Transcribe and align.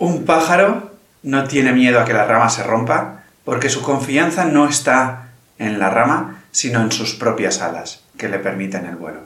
Un 0.00 0.26
pájaro 0.26 0.92
no 1.24 1.48
tiene 1.48 1.72
miedo 1.72 1.98
a 1.98 2.04
que 2.04 2.12
la 2.12 2.24
rama 2.24 2.48
se 2.50 2.62
rompa 2.62 3.24
porque 3.44 3.68
su 3.68 3.82
confianza 3.82 4.44
no 4.44 4.68
está 4.68 5.30
en 5.58 5.80
la 5.80 5.90
rama, 5.90 6.44
sino 6.52 6.80
en 6.80 6.92
sus 6.92 7.16
propias 7.16 7.60
alas, 7.60 8.04
que 8.16 8.28
le 8.28 8.38
permiten 8.38 8.86
el 8.86 8.94
vuelo. 8.94 9.22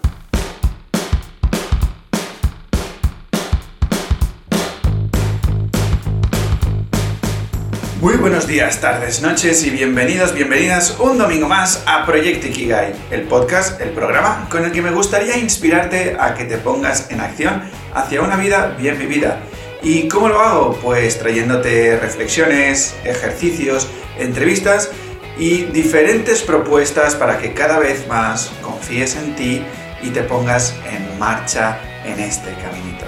Muy 8.01 8.17
buenos 8.17 8.47
días, 8.47 8.81
tardes, 8.81 9.21
noches 9.21 9.67
y 9.67 9.71
bienvenidos, 9.71 10.33
bienvenidas 10.33 10.97
un 10.99 11.19
domingo 11.19 11.49
más 11.49 11.85
a 11.87 12.07
Proyecto 12.07 12.47
Ikigai, 12.47 12.95
el 13.11 13.25
podcast, 13.25 13.79
el 13.83 13.91
programa 13.91 14.49
con 14.51 14.65
el 14.65 14.73
que 14.73 14.81
me 14.81 14.91
gustaría 14.91 15.37
inspirarte 15.37 16.17
a 16.19 16.33
que 16.33 16.45
te 16.47 16.57
pongas 16.57 17.11
en 17.11 17.21
acción 17.21 17.63
hacia 17.93 18.23
una 18.23 18.37
vida 18.37 18.75
bien 18.79 18.99
vivida 18.99 19.39
¿Y 19.85 20.07
cómo 20.07 20.29
lo 20.29 20.39
hago? 20.41 20.79
Pues 20.81 21.19
trayéndote 21.19 21.99
reflexiones, 21.99 22.95
ejercicios, 23.05 23.89
entrevistas 24.17 24.93
y 25.37 25.65
diferentes 25.65 26.43
propuestas 26.43 27.17
para 27.17 27.39
que 27.39 27.53
cada 27.53 27.81
vez 27.81 28.07
más 28.07 28.53
confíes 28.63 29.17
en 29.17 29.35
ti 29.35 29.63
y 30.01 30.11
te 30.11 30.23
pongas 30.23 30.77
en 30.89 31.19
marcha 31.19 31.81
en 32.05 32.21
este 32.21 32.55
caminito. 32.63 33.07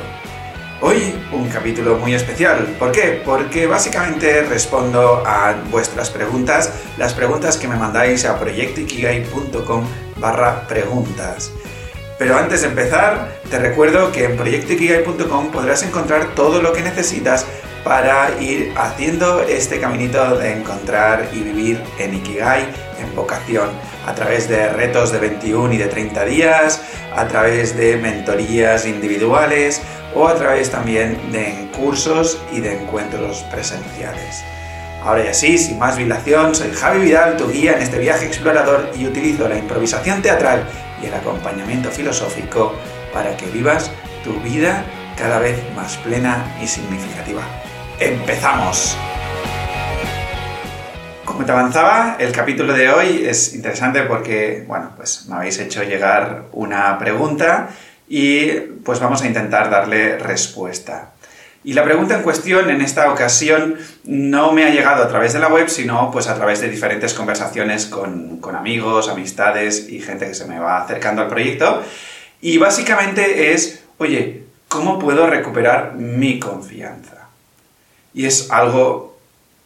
Hoy 0.80 1.14
un 1.32 1.48
capítulo 1.48 1.96
muy 1.96 2.12
especial. 2.12 2.66
¿Por 2.76 2.90
qué? 2.90 3.22
Porque 3.24 3.68
básicamente 3.68 4.42
respondo 4.42 5.22
a 5.24 5.54
vuestras 5.70 6.10
preguntas, 6.10 6.72
las 6.98 7.14
preguntas 7.14 7.56
que 7.56 7.68
me 7.68 7.76
mandáis 7.76 8.24
a 8.24 8.40
proyectoikigai.com 8.40 9.86
barra 10.18 10.66
preguntas. 10.66 11.52
Pero 12.18 12.36
antes 12.36 12.62
de 12.62 12.68
empezar, 12.68 13.28
te 13.50 13.58
recuerdo 13.58 14.12
que 14.12 14.24
en 14.24 14.36
proyectoikigai.com 14.36 15.50
podrás 15.50 15.82
encontrar 15.82 16.34
todo 16.34 16.62
lo 16.62 16.72
que 16.72 16.82
necesitas 16.82 17.44
para 17.82 18.40
ir 18.40 18.72
haciendo 18.76 19.42
este 19.42 19.78
caminito 19.78 20.36
de 20.38 20.52
encontrar 20.52 21.28
y 21.32 21.40
vivir 21.40 21.82
en 21.98 22.14
Ikigai, 22.14 22.62
en 22.98 23.14
vocación, 23.14 23.68
a 24.06 24.14
través 24.14 24.48
de 24.48 24.68
retos 24.70 25.12
de 25.12 25.18
21 25.18 25.74
y 25.74 25.76
de 25.76 25.86
30 25.86 26.24
días, 26.24 26.82
a 27.14 27.26
través 27.28 27.76
de 27.76 27.96
mentorías 27.96 28.86
individuales 28.86 29.82
o 30.14 30.26
a 30.28 30.34
través 30.34 30.70
también 30.70 31.18
de 31.30 31.68
cursos 31.76 32.40
y 32.52 32.60
de 32.60 32.80
encuentros 32.80 33.42
presenciales. 33.50 34.42
Ahora 35.04 35.22
ya 35.22 35.34
sí, 35.34 35.58
sin 35.58 35.78
más 35.78 35.98
dilación, 35.98 36.54
soy 36.54 36.72
Javi 36.72 37.04
Vidal, 37.04 37.36
tu 37.36 37.52
guía 37.52 37.72
en 37.76 37.82
este 37.82 37.98
viaje 37.98 38.24
explorador 38.24 38.88
y 38.98 39.06
utilizo 39.06 39.46
la 39.46 39.58
improvisación 39.58 40.22
teatral 40.22 40.66
y 41.02 41.06
el 41.06 41.12
acompañamiento 41.12 41.90
filosófico 41.90 42.72
para 43.12 43.36
que 43.36 43.44
vivas 43.46 43.90
tu 44.24 44.32
vida 44.40 44.82
cada 45.18 45.40
vez 45.40 45.62
más 45.76 45.98
plena 45.98 46.56
y 46.62 46.66
significativa. 46.66 47.42
¡Empezamos! 48.00 48.96
Como 51.26 51.44
te 51.44 51.52
avanzaba, 51.52 52.16
el 52.18 52.32
capítulo 52.32 52.72
de 52.72 52.88
hoy 52.88 53.26
es 53.26 53.54
interesante 53.54 54.04
porque, 54.04 54.64
bueno, 54.66 54.92
pues 54.96 55.26
me 55.28 55.36
habéis 55.36 55.58
hecho 55.58 55.82
llegar 55.82 56.44
una 56.52 56.96
pregunta 56.98 57.68
y 58.08 58.52
pues 58.82 59.00
vamos 59.00 59.20
a 59.20 59.26
intentar 59.26 59.68
darle 59.68 60.16
respuesta. 60.16 61.13
Y 61.64 61.72
la 61.72 61.82
pregunta 61.82 62.14
en 62.14 62.22
cuestión 62.22 62.68
en 62.68 62.82
esta 62.82 63.10
ocasión 63.10 63.76
no 64.04 64.52
me 64.52 64.64
ha 64.64 64.68
llegado 64.68 65.02
a 65.02 65.08
través 65.08 65.32
de 65.32 65.38
la 65.38 65.48
web, 65.48 65.70
sino 65.70 66.10
pues 66.10 66.28
a 66.28 66.34
través 66.34 66.60
de 66.60 66.68
diferentes 66.68 67.14
conversaciones 67.14 67.86
con, 67.86 68.38
amigos, 68.54 69.08
amistades 69.08 69.88
y 69.88 70.00
gente 70.00 70.26
que 70.26 70.34
se 70.34 70.44
me 70.44 70.58
va 70.58 70.82
acercando 70.82 71.22
al 71.22 71.28
proyecto. 71.28 71.82
Y 72.42 72.58
básicamente 72.58 73.54
es, 73.54 73.82
oye, 73.96 74.44
¿cómo 74.68 74.98
puedo 74.98 75.26
recuperar 75.26 75.94
mi 75.94 76.38
confianza? 76.38 77.28
Y 78.12 78.26
es 78.26 78.50
algo 78.50 79.16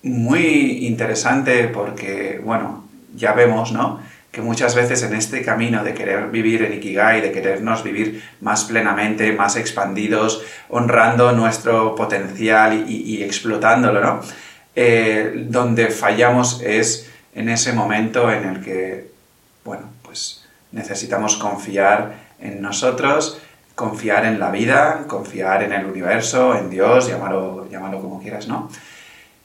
muy 0.04 0.86
interesante 0.86 1.66
porque, 1.66 2.40
bueno, 2.44 2.84
ya 3.16 3.32
vemos, 3.32 3.72
¿no? 3.72 4.00
Que 4.30 4.42
muchas 4.42 4.74
veces 4.74 5.02
en 5.02 5.14
este 5.14 5.42
camino 5.42 5.82
de 5.82 5.94
querer 5.94 6.28
vivir 6.28 6.62
en 6.62 6.74
Ikigai, 6.74 7.20
de 7.20 7.32
querernos 7.32 7.82
vivir 7.82 8.22
más 8.40 8.64
plenamente, 8.64 9.32
más 9.32 9.56
expandidos, 9.56 10.42
honrando 10.68 11.32
nuestro 11.32 11.94
potencial 11.94 12.84
y, 12.88 13.22
explotándolo, 13.22 14.00
¿no? 14.00 14.20
Eh, 14.76 15.46
donde 15.48 15.88
fallamos 15.88 16.60
es 16.62 17.10
en 17.34 17.48
ese 17.48 17.72
momento 17.72 18.30
en 18.30 18.44
el 18.44 18.60
que, 18.62 19.10
bueno, 19.64 19.84
pues 20.02 20.44
necesitamos 20.72 21.36
confiar 21.36 22.14
en 22.38 22.60
nosotros, 22.60 23.40
confiar 23.74 24.24
en 24.26 24.38
la 24.38 24.50
vida, 24.50 25.04
confiar 25.06 25.62
en 25.62 25.72
el 25.72 25.86
universo, 25.86 26.56
en 26.56 26.68
Dios, 26.68 27.08
llámalo, 27.08 27.66
como 28.02 28.20
quieras, 28.20 28.46
¿no? 28.48 28.70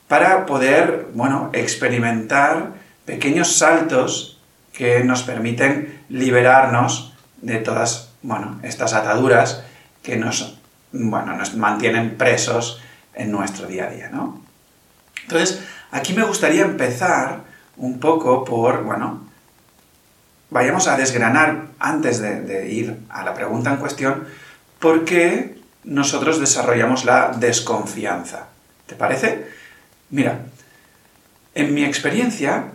Para 0.08 0.46
poder, 0.46 1.08
bueno, 1.14 1.50
experimentar 1.54 2.74
pequeños 3.06 3.56
saltos 3.56 4.33
que 4.74 5.04
nos 5.04 5.24
permiten 5.24 6.04
liberarnos 6.10 7.14
de 7.42 7.58
todas 7.58 8.10
bueno, 8.24 8.60
estas 8.64 8.94
ataduras 8.94 9.64
que 10.02 10.18
nos, 10.18 10.58
bueno, 10.92 11.36
nos 11.38 11.56
mantienen 11.56 12.18
presos 12.18 12.82
en 13.14 13.32
nuestro 13.32 13.68
día 13.68 13.86
a 13.86 13.90
día. 13.92 14.10
¿no? 14.10 14.42
Entonces, 15.24 15.64
aquí 15.92 16.14
me 16.14 16.24
gustaría 16.24 16.64
empezar 16.64 17.42
un 17.78 18.00
poco 18.00 18.44
por, 18.44 18.84
bueno, 18.84 19.22
vayamos 20.50 20.88
a 20.88 20.98
desgranar 20.98 21.68
antes 21.80 22.20
de, 22.20 22.42
de 22.42 22.72
ir 22.72 22.98
a 23.10 23.24
la 23.24 23.34
pregunta 23.34 23.72
en 23.72 23.78
cuestión, 23.78 24.28
por 24.80 25.06
qué 25.06 25.60
nosotros 25.84 26.40
desarrollamos 26.40 27.06
la 27.06 27.34
desconfianza. 27.38 28.48
¿Te 28.86 28.96
parece? 28.96 29.48
Mira, 30.10 30.40
en 31.56 31.74
mi 31.74 31.84
experiencia, 31.84 32.66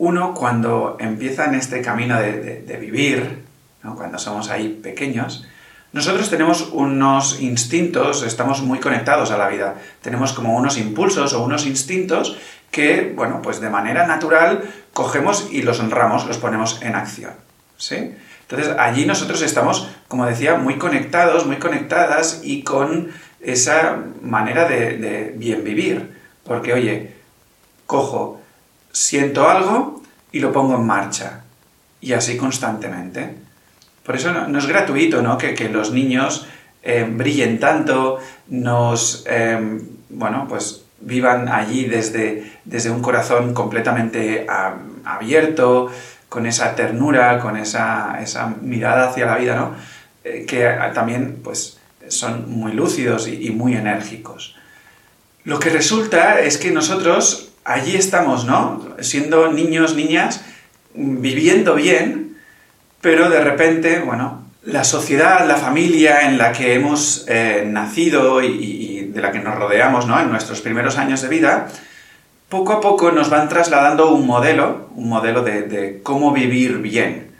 uno 0.00 0.32
cuando 0.34 0.96
empieza 0.98 1.44
en 1.44 1.54
este 1.54 1.82
camino 1.82 2.18
de, 2.18 2.76
vivir, 2.80 3.44
cuando 3.82 4.18
somos 4.18 4.48
ahí 4.48 4.80
pequeños, 4.82 5.46
nosotros 5.92 6.30
tenemos 6.30 6.70
unos 6.72 7.40
instintos, 7.40 8.22
estamos 8.22 8.62
muy 8.62 8.78
conectados 8.78 9.30
a 9.30 9.36
la 9.36 9.48
vida, 9.48 9.74
tenemos 10.00 10.32
como 10.32 10.56
unos 10.56 10.78
impulsos 10.78 11.34
o 11.34 11.44
unos 11.44 11.66
instintos 11.66 12.38
que, 12.70 13.12
bueno, 13.14 13.42
pues 13.42 13.60
de 13.60 13.68
manera 13.68 14.06
natural 14.06 14.62
cogemos 14.94 15.48
y 15.52 15.62
los 15.62 15.80
honramos, 15.80 16.26
los 16.26 16.38
ponemos 16.38 16.80
en 16.80 16.94
acción, 16.94 17.34
¿sí? 17.76 18.14
Entonces 18.48 18.74
allí 18.78 19.04
nosotros 19.04 19.42
estamos, 19.42 19.90
como 20.08 20.24
decía, 20.24 20.54
muy 20.54 20.78
conectados, 20.78 21.46
muy 21.46 21.56
conectadas 21.56 22.40
y 22.42 22.62
con 22.62 23.10
esa 23.40 23.98
manera 24.22 24.66
de, 24.66 24.96
de 24.96 25.34
bien 25.36 25.62
vivir, 25.62 26.16
porque 26.44 26.72
oye, 26.72 27.12
cojo 27.86 28.39
siento 28.92 29.48
algo 29.48 30.02
y 30.32 30.40
lo 30.40 30.52
pongo 30.52 30.76
en 30.76 30.86
marcha. 30.86 31.42
Y 32.00 32.12
así 32.12 32.36
constantemente. 32.36 33.34
Por 34.04 34.16
eso 34.16 34.32
no, 34.32 34.58
es 34.58 34.66
gratuito 34.66 35.22
¿no? 35.22 35.36
que, 35.38 35.68
los 35.68 35.92
niños 35.92 36.46
eh, 36.82 37.06
brillen 37.08 37.60
tanto, 37.60 38.18
nos, 38.48 39.24
em, 39.26 39.80
bueno, 40.08 40.46
pues 40.48 40.84
vivan 41.00 41.48
allí 41.48 41.84
desde, 41.84 42.52
desde 42.64 42.90
un 42.90 43.02
corazón 43.02 43.54
completamente 43.54 44.46
abierto, 45.04 45.90
con 46.28 46.46
esa 46.46 46.74
ternura, 46.74 47.38
con 47.40 47.56
esa, 47.56 48.18
mirada 48.62 49.10
hacia 49.10 49.26
la 49.26 49.36
vida, 49.36 49.56
¿no? 49.56 49.74
Eh, 50.22 50.44
que 50.46 50.68
también 50.94 51.40
pues, 51.42 51.78
son 52.08 52.50
muy 52.50 52.72
lúcidos 52.72 53.26
y 53.28 53.50
muy 53.50 53.74
enérgicos. 53.74 54.56
Lo 55.44 55.58
que 55.58 55.70
resulta 55.70 56.40
es 56.40 56.58
que 56.58 56.70
nosotros 56.70 57.49
allí 57.70 57.96
estamos, 57.96 58.44
¿no? 58.44 58.84
Siendo 59.00 59.52
niños, 59.52 59.94
niñas, 59.94 60.42
viviendo 60.94 61.74
bien, 61.74 62.36
pero 63.00 63.30
de 63.30 63.40
repente, 63.40 64.00
bueno, 64.00 64.42
la 64.64 64.84
sociedad, 64.84 65.46
la 65.46 65.56
familia 65.56 66.22
en 66.22 66.36
la 66.36 66.52
que 66.52 66.74
hemos 66.74 67.24
eh, 67.28 67.64
nacido 67.66 68.42
y, 68.42 69.10
de 69.12 69.20
la 69.20 69.32
que 69.32 69.40
nos 69.40 69.56
rodeamos, 69.56 70.06
¿no? 70.06 70.20
En 70.20 70.30
nuestros 70.30 70.60
primeros 70.60 70.98
años 70.98 71.22
de 71.22 71.28
vida, 71.28 71.68
poco 72.48 72.72
a 72.72 72.80
poco 72.80 73.12
nos 73.12 73.30
van 73.30 73.48
trasladando 73.48 74.12
un 74.12 74.26
modelo, 74.26 74.90
un 74.94 75.08
modelo 75.08 75.42
de, 75.42 75.62
de 75.62 76.02
cómo 76.02 76.32
vivir 76.32 76.78
bien, 76.78 77.30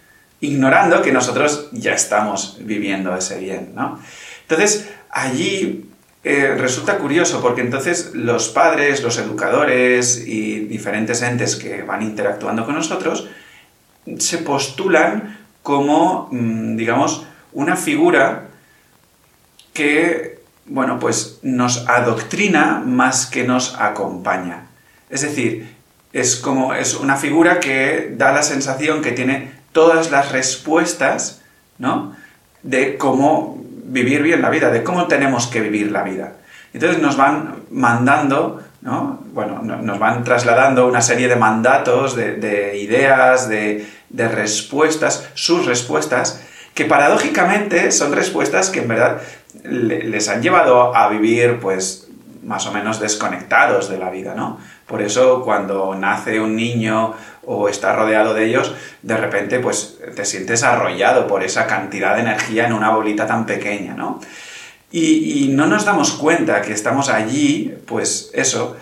ignorando 0.41 1.03
que 1.03 1.13
nosotros 1.13 1.69
ya 1.73 1.93
estamos 1.93 2.59
viviendo 2.61 3.15
ese 3.15 3.39
bien, 3.39 3.73
¿no? 3.75 4.01
Entonces, 4.43 4.91
allí 5.11 5.90
eh, 6.23 6.55
resulta 6.57 6.99
curioso 6.99 7.41
porque 7.41 7.63
entonces 7.63 8.11
los 8.15 8.51
padres, 8.51 9.03
los 9.03 9.17
educadores 9.19 10.23
y 10.27 10.61
diferentes 10.61 11.23
entes 11.23 11.57
que 11.57 11.83
van 11.83 12.03
interactuando 12.03 12.67
con 12.67 12.75
nosotros 12.75 13.29
se 14.19 14.39
postulan 14.39 15.39
como, 15.63 16.29
mm, 16.31 16.77
digamos, 16.77 17.27
una 17.53 17.77
figura 17.77 18.49
que, 19.73 20.41
bueno, 20.67 20.99
pues 20.99 21.39
nos 21.43 21.89
adoctrina 21.89 22.83
más 22.85 23.27
que 23.27 23.45
nos 23.45 23.75
acompaña. 23.79 24.67
Es 25.09 25.23
decir, 25.23 25.75
es 26.13 26.37
como, 26.37 26.75
es 26.75 26.95
una 26.95 27.17
figura 27.17 27.61
que 27.61 28.13
da 28.17 28.33
la 28.33 28.43
sensación 28.43 29.01
que 29.01 29.13
tiene 29.13 29.53
todas 29.73 30.11
las 30.11 30.33
respuestas, 30.33 31.43
¿no? 31.79 32.17
De 32.63 32.97
cómo 32.99 33.60
vivir 33.91 34.23
bien 34.23 34.41
la 34.41 34.51
vida, 34.51 34.71
de 34.71 34.83
cómo 34.83 35.07
tenemos 35.07 35.47
que 35.49 35.61
vivir 35.61 35.91
la 35.91 36.03
vida. 36.03 36.35
Entonces 36.73 37.03
nos 37.03 37.17
van 37.17 37.65
mandando, 37.71 38.63
¿no? 38.81 39.21
Bueno, 39.33 39.61
nos 39.63 39.99
van 39.99 40.25
trasladando 40.25 40.87
una 40.87 41.03
serie 41.03 41.29
de 41.29 41.37
mandatos, 41.37 42.15
de, 42.15 42.79
ideas, 42.79 43.49
de, 43.49 43.87
de 44.09 44.29
respuestas, 44.29 45.29
sus 45.35 45.67
respuestas, 45.67 46.43
que 46.75 46.85
paradójicamente 46.85 47.91
son 47.91 48.13
respuestas 48.13 48.71
que 48.71 48.81
en 48.81 48.89
verdad 48.89 49.21
les 49.65 50.29
han 50.29 50.43
llevado 50.43 50.95
a 50.95 51.09
vivir 51.09 51.59
pues 51.61 52.09
más 52.45 52.67
o 52.67 52.73
menos 52.73 53.01
desconectados 53.01 53.91
de 53.91 53.99
la 53.99 54.11
vida, 54.11 54.35
¿no? 54.35 54.59
Por 54.91 55.03
eso 55.03 55.43
cuando 55.45 55.95
nace 55.95 56.41
un 56.41 56.57
niño 56.57 57.15
o 57.47 57.69
está 57.69 57.95
rodeado 57.95 58.35
de 58.35 58.47
ellos, 58.47 58.75
de 59.03 59.17
repente 59.17 59.61
pues 59.61 59.99
te 60.17 60.25
sientes 60.25 60.65
arrollado 60.65 61.29
por 61.29 61.45
esa 61.45 61.69
cantidad 61.69 62.17
de 62.17 62.23
energía 62.23 62.67
en 62.67 62.73
una 62.73 62.91
bolita 62.91 63.25
tan 63.25 63.47
pequeña, 63.47 63.95
¿no? 63.95 64.21
Y, 64.91 65.51
no 65.53 65.69
nos 65.69 65.85
damos 65.85 66.11
cuenta 66.15 66.61
que 66.61 66.73
estamos 66.73 67.09
allí, 67.09 67.73
pues 67.87 68.33
eso, 68.35 68.77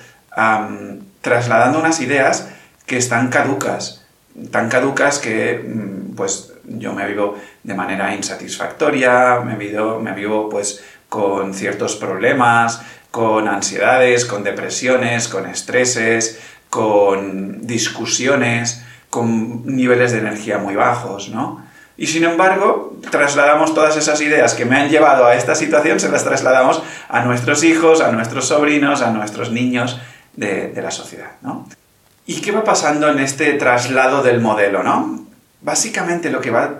trasladando 1.20 1.78
unas 1.78 2.00
ideas 2.00 2.48
que 2.86 2.96
están 2.96 3.28
caducas, 3.28 4.06
tan 4.50 4.70
caducas 4.70 5.18
que 5.18 5.62
mm, 5.62 6.14
pues 6.16 6.54
yo 6.64 6.94
me 6.94 7.06
vivo 7.06 7.36
de 7.62 7.74
manera 7.74 8.14
insatisfactoria, 8.14 9.40
me 9.40 9.56
vivo, 9.56 10.00
me 10.00 10.14
vivo 10.14 10.48
pues 10.48 10.82
con 11.10 11.52
ciertos 11.52 11.96
problemas, 11.96 12.80
con 13.18 13.48
ansiedades, 13.48 14.24
con 14.24 14.44
depresiones, 14.44 15.26
con 15.26 15.46
estreses, 15.46 16.38
con 16.70 17.66
discusiones, 17.66 18.84
con 19.10 19.66
niveles 19.66 20.12
de 20.12 20.18
energía 20.18 20.58
muy 20.58 20.76
bajos, 20.76 21.28
¿no? 21.28 21.60
Y 21.96 22.06
sin 22.06 22.22
embargo, 22.22 22.96
trasladamos 23.10 23.74
todas 23.74 23.96
esas 23.96 24.20
ideas 24.20 24.54
que 24.54 24.64
me 24.64 24.76
han 24.76 24.88
llevado 24.88 25.26
a 25.26 25.34
esta 25.34 25.56
situación, 25.56 25.98
se 25.98 26.08
las 26.10 26.22
trasladamos 26.22 26.80
a 27.08 27.24
nuestros 27.24 27.64
hijos, 27.64 28.02
a 28.02 28.12
nuestros 28.12 28.46
sobrinos, 28.46 29.02
a 29.02 29.10
nuestros 29.10 29.50
niños 29.50 29.98
de, 30.36 30.72
la 30.80 30.92
sociedad, 30.92 31.32
¿no? 31.42 31.66
¿Y 32.24 32.40
qué 32.40 32.52
va 32.52 32.62
pasando 32.62 33.08
en 33.08 33.18
este 33.18 33.54
traslado 33.54 34.22
del 34.22 34.40
modelo, 34.40 34.84
no? 34.84 35.26
Básicamente 35.60 36.30
lo 36.30 36.40
que 36.40 36.52
va... 36.52 36.72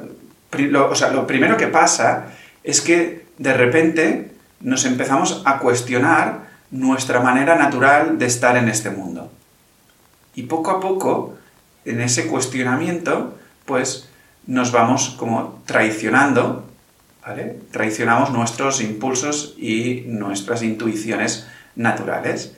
o 0.88 0.94
sea, 0.94 1.10
lo 1.10 1.26
primero 1.26 1.56
que 1.56 1.66
pasa 1.66 2.26
es 2.62 2.80
que 2.80 3.26
de 3.38 3.54
repente 3.54 4.37
nos 4.60 4.84
empezamos 4.84 5.42
a 5.44 5.58
cuestionar 5.58 6.48
nuestra 6.70 7.20
manera 7.20 7.56
natural 7.56 8.18
de 8.18 8.26
estar 8.26 8.56
en 8.56 8.68
este 8.68 8.90
mundo. 8.90 9.30
Y 10.34 10.44
poco 10.44 10.70
a 10.70 10.80
poco, 10.80 11.36
en 11.84 12.00
ese 12.00 12.26
cuestionamiento, 12.26 13.38
pues 13.64 14.08
nos 14.46 14.72
vamos 14.72 15.16
como 15.18 15.62
traicionando, 15.66 16.68
¿vale? 17.26 17.58
Traicionamos 17.70 18.30
nuestros 18.30 18.80
impulsos 18.80 19.54
y 19.58 20.04
nuestras 20.06 20.62
intuiciones 20.62 21.46
naturales 21.76 22.54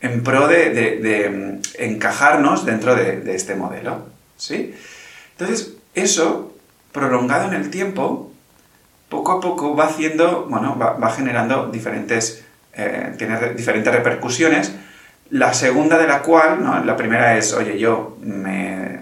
en 0.00 0.22
pro 0.22 0.46
de, 0.46 1.60
encajarnos 1.78 2.64
dentro 2.64 2.94
de, 2.94 3.34
este 3.34 3.54
modelo, 3.54 4.06
¿sí? 4.36 4.74
Entonces, 5.32 5.74
eso, 5.94 6.54
prolongado 6.92 7.48
en 7.48 7.54
el 7.54 7.70
tiempo, 7.70 8.27
poco 9.08 9.32
a 9.32 9.40
poco 9.40 9.74
va 9.74 9.86
haciendo, 9.86 10.46
bueno, 10.48 10.76
va, 10.78 11.10
generando 11.10 11.68
diferentes, 11.68 12.44
eh, 12.74 13.14
tiene 13.16 13.54
diferentes 13.54 13.92
repercusiones. 13.92 14.74
La 15.30 15.52
segunda 15.54 15.98
de 15.98 16.06
la 16.06 16.22
cual, 16.22 16.62
¿no? 16.62 16.82
la 16.84 16.96
primera 16.96 17.36
es, 17.36 17.52
oye, 17.52 17.78
yo 17.78 18.16
me 18.20 19.00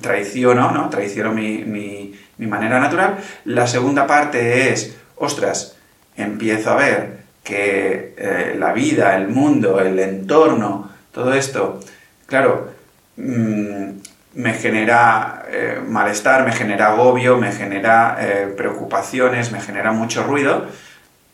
traiciono, 0.00 0.70
¿no? 0.72 0.90
Traiciono 0.90 1.32
mi, 1.32 1.64
mi, 1.64 2.46
manera 2.46 2.78
natural. 2.78 3.16
La 3.44 3.66
segunda 3.66 4.06
parte 4.06 4.72
es, 4.72 4.96
ostras, 5.16 5.76
empiezo 6.16 6.70
a 6.70 6.76
ver 6.76 7.18
que 7.42 8.14
eh, 8.18 8.56
la 8.58 8.72
vida, 8.72 9.16
el 9.16 9.28
mundo, 9.28 9.80
el 9.80 9.98
entorno, 9.98 10.90
todo 11.12 11.32
esto, 11.32 11.80
claro, 12.26 12.70
mm, 13.16 13.90
me 14.36 14.52
genera 14.52 15.46
eh, 15.48 15.80
malestar, 15.88 16.44
me 16.44 16.52
genera 16.52 16.88
agobio, 16.88 17.38
me 17.38 17.52
genera 17.52 18.18
eh, 18.20 18.52
preocupaciones, 18.54 19.50
me 19.50 19.60
genera 19.62 19.92
mucho 19.92 20.24
ruido. 20.24 20.66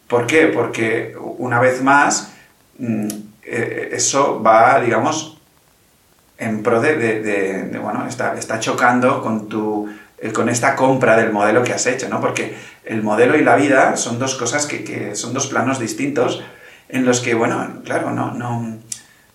¿Por 0.06 0.26
qué? 0.28 0.46
Porque 0.46 1.16
una 1.18 1.58
vez 1.58 1.82
más 1.82 2.32
mm, 2.78 3.08
eh, 3.42 3.90
eso 3.92 4.40
va, 4.40 4.80
digamos, 4.80 5.40
en 6.38 6.62
pro 6.62 6.80
de, 6.80 7.76
bueno, 7.82 8.06
está, 8.06 8.60
chocando 8.60 9.20
con 9.20 9.48
tu 9.48 9.90
con 10.32 10.48
esta 10.48 10.76
compra 10.76 11.16
del 11.16 11.32
modelo 11.32 11.64
que 11.64 11.72
has 11.72 11.84
hecho, 11.86 12.08
¿no? 12.08 12.20
Porque 12.20 12.54
el 12.84 13.02
modelo 13.02 13.36
y 13.36 13.42
la 13.42 13.56
vida 13.56 13.96
son 13.96 14.20
dos 14.20 14.36
cosas 14.36 14.66
que, 14.66 14.84
que 14.84 15.16
son 15.16 15.34
dos 15.34 15.48
planos 15.48 15.80
distintos 15.80 16.44
en 16.88 17.04
los 17.04 17.20
que, 17.20 17.34
bueno, 17.34 17.80
claro, 17.84 18.12
no, 18.12 18.32
no, 18.32 18.78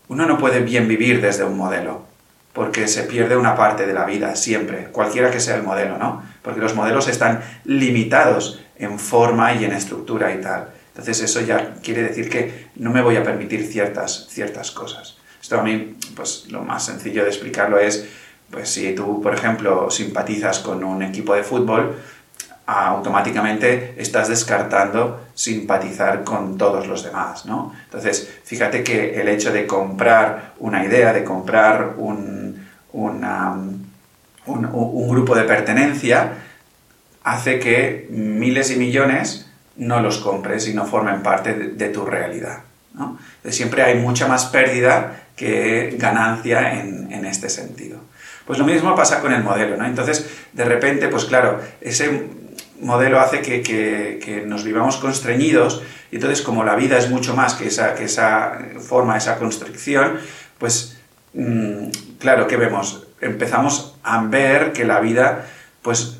uno 0.07 0.25
no 0.25 0.37
puede 0.37 0.61
bien 0.61 0.87
vivir 0.87 1.19
desde 1.19 1.43
un 1.43 1.57
modelo 1.57 2.07
porque 2.57 2.87
se 2.87 3.03
pierde 3.03 3.37
una 3.37 3.55
parte 3.55 3.85
de 3.85 3.93
la 3.93 4.03
vida 4.03 4.35
siempre, 4.35 4.85
cualquiera 4.85 5.29
que 5.29 5.39
sea 5.39 5.57
el 5.57 5.61
modelo, 5.61 5.99
¿no? 5.99 6.23
Porque 6.41 6.59
los 6.59 6.73
modelos 6.73 7.07
están 7.07 7.43
limitados 7.65 8.63
en 8.77 8.97
forma 8.97 9.53
y 9.53 9.63
en 9.63 9.73
estructura 9.73 10.33
y 10.33 10.41
tal. 10.41 10.69
Entonces 10.87 11.21
eso 11.21 11.39
ya 11.41 11.75
quiere 11.83 12.01
decir 12.01 12.31
que 12.31 12.69
no 12.77 12.89
me 12.89 13.03
voy 13.03 13.15
a 13.15 13.23
permitir 13.23 13.67
ciertas, 13.67 14.25
ciertas 14.31 14.71
cosas. 14.71 15.17
Esto 15.39 15.59
a 15.59 15.61
mí, 15.61 15.97
pues 16.15 16.45
lo 16.49 16.63
más 16.63 16.83
sencillo 16.83 17.21
de 17.21 17.29
explicarlo 17.29 17.77
es, 17.77 18.07
pues 18.49 18.69
si 18.69 18.95
tú, 18.95 19.21
por 19.21 19.35
ejemplo, 19.35 19.91
simpatizas 19.91 20.57
con 20.57 20.83
un 20.83 21.03
equipo 21.03 21.35
de 21.35 21.43
fútbol, 21.43 21.95
automáticamente 22.65 23.93
estás 23.97 24.27
descartando 24.29 25.27
simpatizar 25.33 26.23
con 26.23 26.57
todos 26.57 26.87
los 26.87 27.03
demás, 27.03 27.45
¿no? 27.45 27.73
Entonces, 27.85 28.39
fíjate 28.43 28.83
que 28.83 29.21
el 29.21 29.29
hecho 29.29 29.53
de 29.53 29.65
comprar 29.65 30.53
una 30.59 30.83
idea, 30.83 31.13
de 31.13 31.23
comprar 31.23 31.93
un, 31.97 32.46
un, 32.93 33.87
grupo 34.45 35.35
de 35.35 35.43
pertenencia, 35.43 36.33
hace 37.23 37.59
que 37.59 38.07
miles 38.09 38.71
y 38.71 38.77
millones 38.77 39.49
no 39.75 40.01
los 40.01 40.17
compres 40.19 40.67
y 40.67 40.73
no 40.73 40.85
formen 40.85 41.21
parte 41.21 41.53
de, 41.53 41.89
tu 41.89 42.05
realidad. 42.05 42.59
¿no? 42.93 43.19
siempre 43.49 43.83
hay 43.83 43.99
mucha 43.99 44.27
más 44.27 44.45
pérdida 44.45 45.27
que 45.35 45.95
ganancia 45.99 46.79
en, 46.79 47.11
en, 47.11 47.25
este 47.25 47.49
sentido. 47.49 47.99
Pues 48.45 48.57
lo 48.57 48.65
mismo 48.65 48.95
pasa 48.95 49.21
con 49.21 49.31
el 49.33 49.43
modelo, 49.43 49.77
¿no? 49.77 49.85
Entonces, 49.85 50.27
de 50.53 50.65
repente, 50.65 51.09
pues 51.09 51.25
claro, 51.25 51.61
ese 51.79 52.27
modelo 52.81 53.19
hace 53.19 53.41
que, 53.41 54.43
nos 54.45 54.63
vivamos 54.63 54.97
constreñidos 54.97 55.81
y 56.11 56.15
entonces 56.15 56.41
como 56.41 56.63
la 56.63 56.75
vida 56.75 56.97
es 56.97 57.09
mucho 57.09 57.35
más 57.35 57.55
que 57.55 57.67
esa, 57.67 57.95
que 57.95 58.05
esa 58.05 58.59
forma, 58.79 59.17
esa 59.17 59.37
constricción, 59.37 60.19
pues 60.57 60.96
mm, 61.37 62.17
claro, 62.19 62.47
¿qué 62.47 62.57
vemos? 62.57 63.07
Empezamos 63.21 63.95
a 64.03 64.23
ver 64.23 64.73
que 64.73 64.85
la 64.85 64.99
vida, 64.99 65.45
pues, 65.81 66.19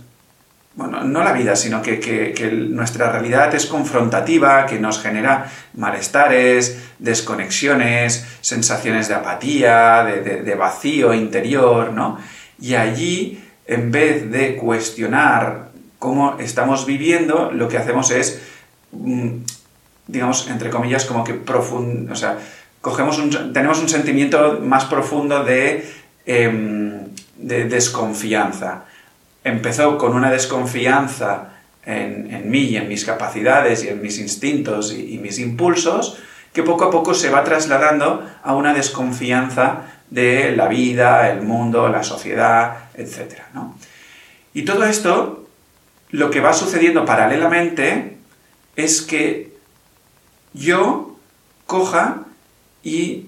bueno, 0.75 1.03
no 1.03 1.23
la 1.23 1.33
vida, 1.33 1.55
sino 1.55 1.81
que, 1.81 2.49
nuestra 2.69 3.11
realidad 3.11 3.53
es 3.55 3.65
confrontativa, 3.65 4.65
que 4.65 4.79
nos 4.79 5.01
genera 5.01 5.51
malestares, 5.73 6.91
desconexiones, 6.99 8.25
sensaciones 8.41 9.07
de 9.07 9.15
apatía, 9.15 10.03
de, 10.03 10.43
de 10.43 10.55
vacío 10.55 11.13
interior, 11.13 11.93
¿no? 11.93 12.19
Y 12.59 12.75
allí, 12.75 13.43
en 13.65 13.91
vez 13.91 14.29
de 14.31 14.55
cuestionar 14.55 15.67
cómo 15.99 16.37
estamos 16.39 16.85
viviendo, 16.85 17.51
lo 17.51 17.67
que 17.67 17.77
hacemos 17.77 18.11
es, 18.11 18.41
mm, 18.91 19.29
digamos, 20.07 20.47
entre 20.49 20.69
comillas, 20.69 21.05
como 21.05 21.23
que 21.23 21.33
profundo, 21.33 22.13
o 22.13 22.15
sea, 22.15 22.37
cogemos 22.81 23.21
tenemos 23.53 23.79
un 23.79 23.89
sentimiento 23.89 24.59
más 24.61 24.85
profundo 24.85 25.43
de, 25.43 25.87
em, 26.25 27.07
de 27.37 27.65
desconfianza. 27.65 28.85
Empezó 29.43 29.97
con 29.97 30.15
una 30.15 30.31
desconfianza 30.31 31.49
en, 31.87 32.51
mí 32.51 32.63
y 32.63 32.77
en 32.77 32.87
mis 32.87 33.05
capacidades 33.05 33.83
y 33.83 33.87
en 33.87 34.01
mis 34.01 34.19
instintos 34.19 34.93
y, 34.93 35.17
mis 35.19 35.39
impulsos, 35.39 36.17
que 36.53 36.63
poco 36.63 36.85
a 36.85 36.91
poco 36.91 37.13
se 37.13 37.29
va 37.29 37.43
trasladando 37.43 38.27
a 38.43 38.55
una 38.55 38.73
desconfianza 38.73 39.83
de 40.09 40.55
la 40.55 40.67
vida, 40.67 41.31
el 41.31 41.41
mundo, 41.41 41.87
la 41.87 42.03
sociedad, 42.03 42.89
etc. 42.95 43.41
Y 44.53 44.63
todo 44.63 44.85
esto 44.85 45.47
lo 46.09 46.29
que 46.29 46.41
va 46.41 46.53
sucediendo 46.53 47.05
paralelamente 47.05 48.17
es 48.75 49.01
que 49.01 49.53
yo 50.53 51.15
coja 51.65 52.26
y 52.87 53.27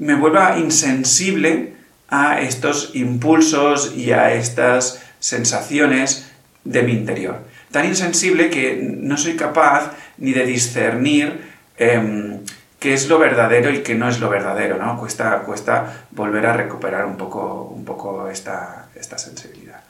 me 0.00 0.16
vuelva 0.16 0.58
insensible 0.58 1.74
a 2.08 2.40
estos 2.40 2.90
impulsos 2.94 3.94
y 3.96 4.10
a 4.10 4.34
estas 4.34 5.00
sensaciones 5.20 6.32
de 6.64 6.82
mi 6.82 6.90
interior. 6.90 7.44
Tan 7.70 7.86
insensible 7.86 8.50
que 8.50 8.76
no 8.82 9.16
soy 9.16 9.36
capaz 9.36 9.92
ni 10.18 10.32
de 10.32 10.46
discernir 10.46 11.42
em, 11.78 12.40
qué 12.80 12.92
es 12.92 13.08
lo 13.08 13.20
verdadero 13.20 13.70
y 13.70 13.84
qué 13.84 13.94
no 13.94 14.08
es 14.08 14.18
lo 14.18 14.28
verdadero, 14.28 14.78
¿no? 14.78 14.98
Cuesta, 14.98 15.42
cuesta 15.42 16.06
volver 16.10 16.46
a 16.46 16.52
recuperar 16.52 17.06
un 17.06 17.16
poco, 17.16 17.72
un 17.72 17.84
poco 17.84 18.28
esta, 18.28 18.88
esta 18.96 19.16
sensibilidad. 19.16 19.84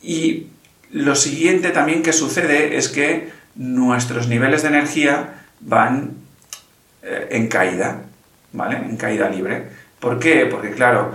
Y 0.00 0.46
lo 0.92 1.16
siguiente 1.16 1.70
también 1.70 2.04
que 2.04 2.12
sucede 2.12 2.76
es 2.76 2.88
que 2.88 3.32
nuestros 3.56 4.28
niveles 4.28 4.62
de 4.62 4.68
energía 4.68 5.42
van 5.58 6.25
eh, 7.08 7.28
en 7.30 7.46
caída, 7.46 8.00
¿vale? 8.52 8.78
En 8.78 8.96
caída 8.96 9.28
libre. 9.28 9.68
¿Por 10.00 10.18
qué? 10.18 10.46
Porque 10.46 10.72
claro, 10.72 11.14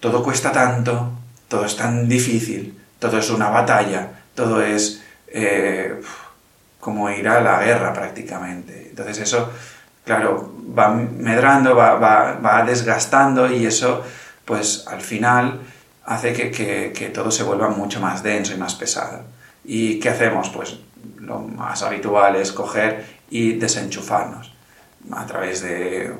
todo 0.00 0.22
cuesta 0.22 0.50
tanto, 0.50 1.12
todo 1.48 1.66
es 1.66 1.76
tan 1.76 2.08
difícil, 2.08 2.80
todo 2.98 3.18
es 3.18 3.28
una 3.28 3.50
batalla, 3.50 4.08
todo 4.34 4.62
es 4.62 5.02
eh, 5.26 6.00
como 6.80 7.10
ir 7.10 7.28
a 7.28 7.42
la 7.42 7.62
guerra 7.62 7.92
prácticamente. 7.92 8.86
Entonces 8.88 9.18
eso, 9.18 9.52
claro, 10.02 10.50
va 10.76 10.88
medrando, 10.88 11.76
va, 11.76 12.64
desgastando 12.66 13.52
y 13.52 13.66
eso, 13.66 14.02
pues 14.46 14.86
al 14.86 15.02
final 15.02 15.60
hace 16.06 16.32
que, 16.32 17.12
todo 17.12 17.30
se 17.30 17.42
vuelva 17.42 17.68
mucho 17.68 18.00
más 18.00 18.22
denso 18.22 18.54
y 18.54 18.56
más 18.56 18.74
pesado. 18.76 19.24
¿Y 19.62 20.00
qué 20.00 20.08
hacemos? 20.08 20.48
Pues 20.48 20.78
lo 21.18 21.40
más 21.40 21.82
habitual 21.82 22.36
es 22.36 22.50
coger 22.50 23.04
y 23.28 23.52
desenchufarnos 23.58 24.57
a 25.12 25.26
través 25.26 25.62
de 25.62 26.12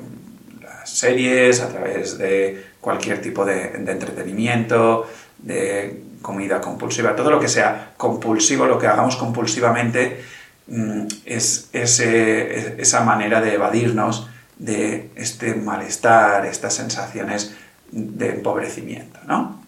las 0.61 0.89
series, 0.89 1.61
a 1.61 1.69
través 1.69 2.17
de 2.17 2.65
cualquier 2.81 3.21
tipo 3.21 3.45
de, 3.45 3.75
entretenimiento, 3.75 5.07
de 5.37 6.03
comida 6.21 6.59
compulsiva, 6.59 7.15
todo 7.15 7.31
lo 7.31 7.39
que 7.39 7.47
sea 7.47 7.93
compulsivo, 7.97 8.65
lo 8.65 8.77
que 8.77 8.87
hagamos 8.87 9.15
compulsivamente, 9.15 10.21
mm, 10.67 11.07
es 11.25 11.69
esa 11.73 13.03
manera 13.03 13.41
de 13.41 13.53
evadirnos 13.53 14.29
de 14.57 15.11
este 15.15 15.55
malestar, 15.55 16.45
estas 16.45 16.73
sensaciones 16.73 17.55
de 17.91 18.29
empobrecimiento, 18.29 19.19
¿no? 19.25 19.59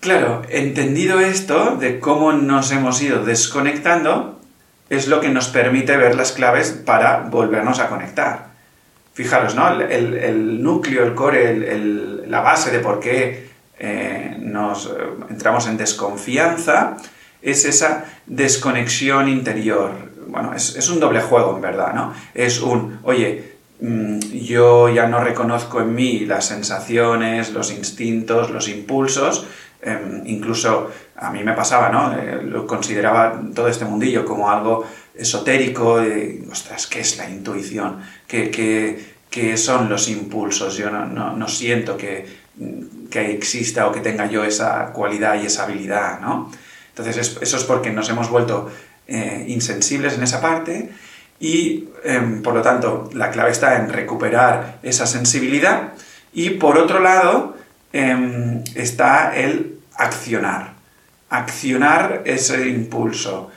Claro, 0.00 0.42
entendido 0.48 1.20
esto 1.20 1.76
de 1.76 2.00
cómo 2.00 2.32
nos 2.32 2.72
hemos 2.72 3.02
ido 3.02 3.22
desconectando, 3.22 4.39
es 4.90 5.06
lo 5.06 5.20
que 5.20 5.28
nos 5.28 5.48
permite 5.48 5.96
ver 5.96 6.16
las 6.16 6.32
claves 6.32 6.72
para 6.72 7.20
volvernos 7.20 7.78
a 7.78 7.88
conectar. 7.88 8.50
Fijaros, 9.14 9.54
¿no? 9.54 9.80
El, 9.80 10.62
núcleo, 10.62 11.04
el 11.04 11.14
core, 11.14 12.26
la 12.26 12.40
base 12.40 12.70
de 12.70 12.80
por 12.80 12.98
qué 12.98 13.50
eh, 13.78 14.36
nos 14.40 14.86
eh, 14.86 14.90
entramos 15.30 15.66
en 15.68 15.76
desconfianza, 15.76 16.96
es 17.40 17.64
esa 17.64 18.04
desconexión 18.26 19.28
interior. 19.28 19.92
Bueno, 20.26 20.54
es, 20.54 20.88
un 20.90 21.00
doble 21.00 21.20
juego, 21.20 21.54
en 21.54 21.62
verdad, 21.62 21.94
¿no? 21.94 22.12
Es 22.34 22.60
un, 22.60 22.98
oye, 23.04 23.54
mm, 23.80 24.18
yo 24.20 24.88
ya 24.88 25.06
no 25.06 25.22
reconozco 25.22 25.80
en 25.80 25.94
mí 25.94 26.20
las 26.20 26.46
sensaciones, 26.46 27.52
los 27.52 27.72
instintos, 27.72 28.50
los 28.50 28.68
impulsos, 28.68 29.46
em, 29.82 30.22
incluso 30.26 30.90
a 31.16 31.30
mí 31.30 31.42
me 31.42 31.52
pasaba, 31.52 31.88
¿no? 31.88 32.16
Eh, 32.18 32.42
lo 32.42 32.66
consideraba 32.66 33.40
todo 33.54 33.68
este 33.68 33.84
mundillo 33.84 34.24
como 34.24 34.50
algo 34.50 34.84
esotérico, 35.14 36.00
ostras, 36.50 36.86
¿qué 36.86 37.00
es 37.00 37.18
la 37.18 37.28
intuición? 37.28 38.00
¿Qué, 38.26 38.50
qué, 39.30 39.56
son 39.56 39.88
los 39.88 40.08
impulsos? 40.08 40.76
Yo 40.76 40.90
no 40.90 41.48
siento 41.48 41.96
que 41.96 42.40
que 43.10 43.32
exista 43.32 43.86
o 43.86 43.92
que 43.92 44.00
tenga 44.00 44.26
yo 44.26 44.44
esa 44.44 44.92
cualidad 44.92 45.40
y 45.42 45.46
esa 45.46 45.64
habilidad, 45.64 46.20
¿no? 46.20 46.50
Entonces 46.90 47.36
eso 47.40 47.56
es 47.56 47.64
porque 47.64 47.90
nos 47.90 48.08
hemos 48.10 48.30
vuelto 48.30 48.70
eh, 49.06 49.44
insensibles 49.48 50.14
en 50.14 50.22
esa 50.22 50.40
parte 50.40 50.90
y 51.38 51.88
em, 52.04 52.42
por 52.42 52.54
lo 52.54 52.62
tanto 52.62 53.08
la 53.14 53.30
clave 53.30 53.50
está 53.50 53.76
en 53.76 53.88
recuperar 53.88 54.78
esa 54.82 55.06
sensibilidad 55.06 55.94
y 56.32 56.50
por 56.50 56.78
otro 56.78 57.00
lado 57.00 57.56
em, 57.92 58.62
está 58.74 59.36
el 59.36 59.80
accionar, 59.96 60.74
accionar 61.28 62.22
ese 62.24 62.68
impulso. 62.68 63.50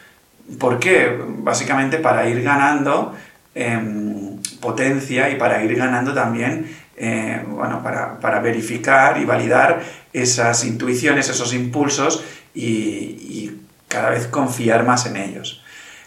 ¿Por 0.60 0.80
qué? 0.80 1.18
Básicamente 1.38 1.98
para 1.98 2.28
ir 2.28 2.42
ganando 2.44 3.16
em, 3.56 4.38
potencia 4.60 5.30
y 5.30 5.36
para 5.36 5.64
ir 5.64 5.76
ganando 5.76 6.14
también 6.14 6.84
eh, 6.96 7.44
bueno, 7.48 7.82
para, 7.82 8.40
verificar 8.40 9.20
y 9.20 9.26
validar 9.26 9.82
esas 10.12 10.64
intuiciones, 10.64 11.28
esos 11.28 11.54
impulsos 11.54 12.24
y, 12.54 13.52
cada 13.88 14.10
vez 14.10 14.26
confiar 14.26 14.84
más 14.86 15.06
en 15.06 15.18
ellos. 15.18 15.63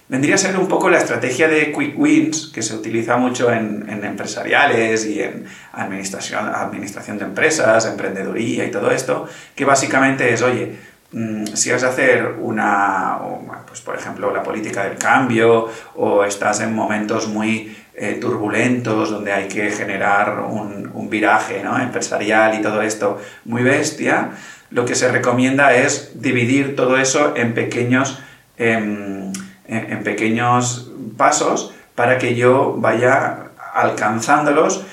Vendría 0.09 0.37
a 0.37 0.39
ser 0.39 0.57
un 0.57 0.69
poco 0.69 0.89
la 0.89 0.99
estrategia 0.99 1.49
de 1.49 1.73
quick 1.73 1.99
wins 1.99 2.53
que 2.55 2.63
se 2.63 2.77
utiliza 2.77 3.17
mucho 3.17 3.51
en, 3.51 3.89
empresariales 4.05 5.05
y 5.05 5.21
en 5.21 5.47
administración, 5.73 6.49
administración 6.55 7.19
de 7.19 7.25
empresas, 7.25 7.87
emprendeduría 7.87 8.65
y 8.65 8.71
todo 8.71 8.93
esto, 8.93 9.29
que 9.57 9.65
básicamente 9.65 10.33
es, 10.33 10.43
oye, 10.43 10.77
mm, 11.11 11.47
si 11.55 11.73
vas 11.73 11.83
a 11.83 11.89
hacer 11.89 12.37
una, 12.39 13.19
pues 13.67 13.81
por 13.81 13.97
ejemplo, 13.97 14.33
la 14.33 14.45
política 14.45 14.85
del 14.85 14.97
cambio 14.97 15.69
o 15.97 16.23
estás 16.23 16.61
en 16.61 16.73
momentos 16.73 17.27
muy 17.27 17.77
eh, 17.95 18.19
turbulentos, 18.21 19.11
donde 19.11 19.33
hay 19.33 19.49
que 19.49 19.71
generar 19.71 20.39
un, 20.41 20.87
viraje 21.09 21.63
¿no? 21.63 21.81
empresarial 21.81 22.59
y 22.59 22.63
todo 22.63 22.83
esto 22.83 23.21
muy 23.45 23.63
bestia, 23.63 24.33
lo 24.71 24.85
que 24.85 24.95
se 24.97 25.09
recomienda 25.11 25.75
es 25.75 26.21
dividir 26.21 26.75
todo 26.75 26.99
eso 26.99 27.35
en 27.37 27.55
pequeños, 27.55 28.19
em, 28.59 29.33
en 29.69 30.03
pequeños 30.05 30.91
pasos 31.17 31.73
para 31.95 32.19
que 32.19 32.35
yo 32.35 32.75
vaya 32.79 33.51
alcanzándolos 33.75 34.85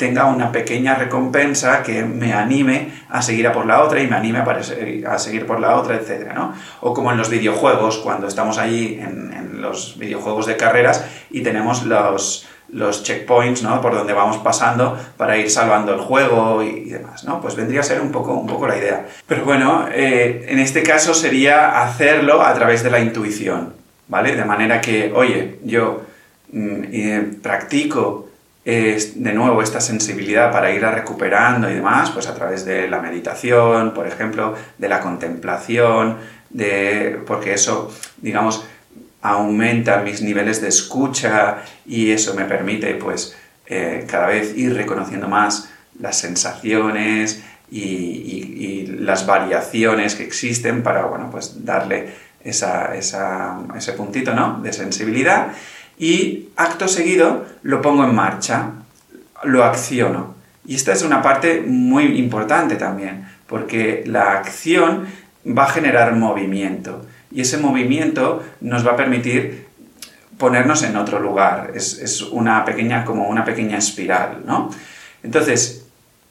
tenga 0.00 0.24
una 0.24 0.50
pequeña 0.50 0.94
recompensa 0.94 1.82
que 1.82 2.02
me 2.02 2.32
anime 2.32 2.90
a 3.10 3.20
seguir 3.20 3.46
a 3.46 3.52
por 3.52 3.66
la 3.66 3.84
otra 3.84 4.00
y 4.00 4.06
me 4.06 4.16
anime 4.16 4.38
a, 4.38 5.18
seguir 5.18 5.46
por 5.46 5.60
la 5.60 5.76
otra, 5.76 5.96
etc. 5.96 6.32
¿no? 6.34 6.54
O 6.80 6.94
como 6.94 7.12
en 7.12 7.18
los 7.18 7.28
videojuegos, 7.28 7.98
cuando 7.98 8.26
estamos 8.26 8.56
allí 8.58 8.98
en, 8.98 9.30
los 9.60 9.98
videojuegos 9.98 10.46
de 10.46 10.56
carreras 10.56 11.04
y 11.30 11.42
tenemos 11.42 11.84
los, 11.84 12.48
los 12.70 13.02
checkpoints 13.02 13.62
¿no? 13.62 13.82
por 13.82 13.94
donde 13.94 14.14
vamos 14.14 14.38
pasando 14.38 14.98
para 15.18 15.36
ir 15.36 15.50
salvando 15.50 15.92
el 15.92 16.00
juego 16.00 16.62
y, 16.62 16.88
demás. 16.88 17.24
¿no? 17.24 17.42
Pues 17.42 17.56
vendría 17.56 17.80
a 17.80 17.82
ser 17.82 18.00
un 18.00 18.10
poco, 18.10 18.32
un 18.32 18.46
poco 18.46 18.66
la 18.66 18.78
idea. 18.78 19.06
Pero 19.26 19.44
bueno, 19.44 19.86
eh, 19.92 20.46
en 20.48 20.58
este 20.60 20.82
caso 20.82 21.12
sería 21.12 21.82
hacerlo 21.82 22.40
a 22.40 22.54
través 22.54 22.82
de 22.82 22.90
la 22.90 23.00
intuición. 23.00 23.79
¿Vale? 24.10 24.36
De 24.36 24.44
manera 24.44 24.80
que, 24.80 25.10
oye, 25.14 25.58
yo 25.64 26.02
mm, 26.52 26.82
eh, 26.92 27.30
practico 27.42 28.26
de 28.62 29.32
nuevo 29.32 29.62
esta 29.62 29.80
sensibilidad 29.80 30.52
para 30.52 30.70
ir 30.70 30.82
recuperando 30.82 31.68
y 31.68 31.74
demás, 31.74 32.10
pues 32.10 32.28
a 32.28 32.34
través 32.34 32.64
de 32.64 32.88
la 32.88 33.00
meditación, 33.00 33.94
por 33.94 34.06
ejemplo, 34.06 34.54
de 34.78 34.88
la 34.88 35.00
contemplación, 35.00 36.18
de, 36.50 37.20
porque 37.26 37.54
eso, 37.54 37.90
digamos, 38.18 38.64
aumenta 39.22 40.02
mis 40.02 40.22
niveles 40.22 40.60
de 40.60 40.68
escucha 40.68 41.62
y 41.86 42.10
eso 42.10 42.34
me 42.34 42.44
permite, 42.44 42.94
pues, 42.94 43.36
eh, 43.66 44.06
cada 44.08 44.26
vez 44.26 44.56
ir 44.56 44.74
reconociendo 44.74 45.28
más 45.28 45.70
las 45.98 46.18
sensaciones 46.18 47.42
y, 47.70 48.86
las 49.00 49.26
variaciones 49.26 50.14
que 50.14 50.24
existen 50.24 50.82
para, 50.82 51.06
bueno, 51.06 51.30
pues 51.30 51.64
darle 51.64 52.10
ese 52.44 53.92
puntito, 53.96 54.34
¿no? 54.34 54.60
De 54.62 54.72
sensibilidad 54.72 55.52
y 55.98 56.48
acto 56.56 56.88
seguido 56.88 57.44
lo 57.62 57.82
pongo 57.82 58.04
en 58.04 58.14
marcha, 58.14 58.70
lo 59.44 59.64
acciono. 59.64 60.34
Y 60.64 60.74
esta 60.74 60.92
es 60.92 61.02
una 61.02 61.22
parte 61.22 61.60
muy 61.60 62.18
importante 62.18 62.76
también, 62.76 63.26
porque 63.46 64.04
la 64.06 64.32
acción 64.32 65.06
va 65.46 65.64
a 65.64 65.70
generar 65.70 66.14
movimiento 66.16 67.06
y 67.32 67.42
ese 67.42 67.58
movimiento 67.58 68.42
nos 68.60 68.86
va 68.86 68.92
a 68.92 68.96
permitir 68.96 69.66
ponernos 70.38 70.82
en 70.82 70.96
otro 70.96 71.20
lugar. 71.20 71.72
Es, 71.74 72.22
una 72.22 72.64
pequeña, 72.64 73.04
como 73.04 73.28
una 73.28 73.44
pequeña 73.44 73.78
espiral, 73.78 74.42
¿no? 74.46 74.70
Entonces, 75.22 75.84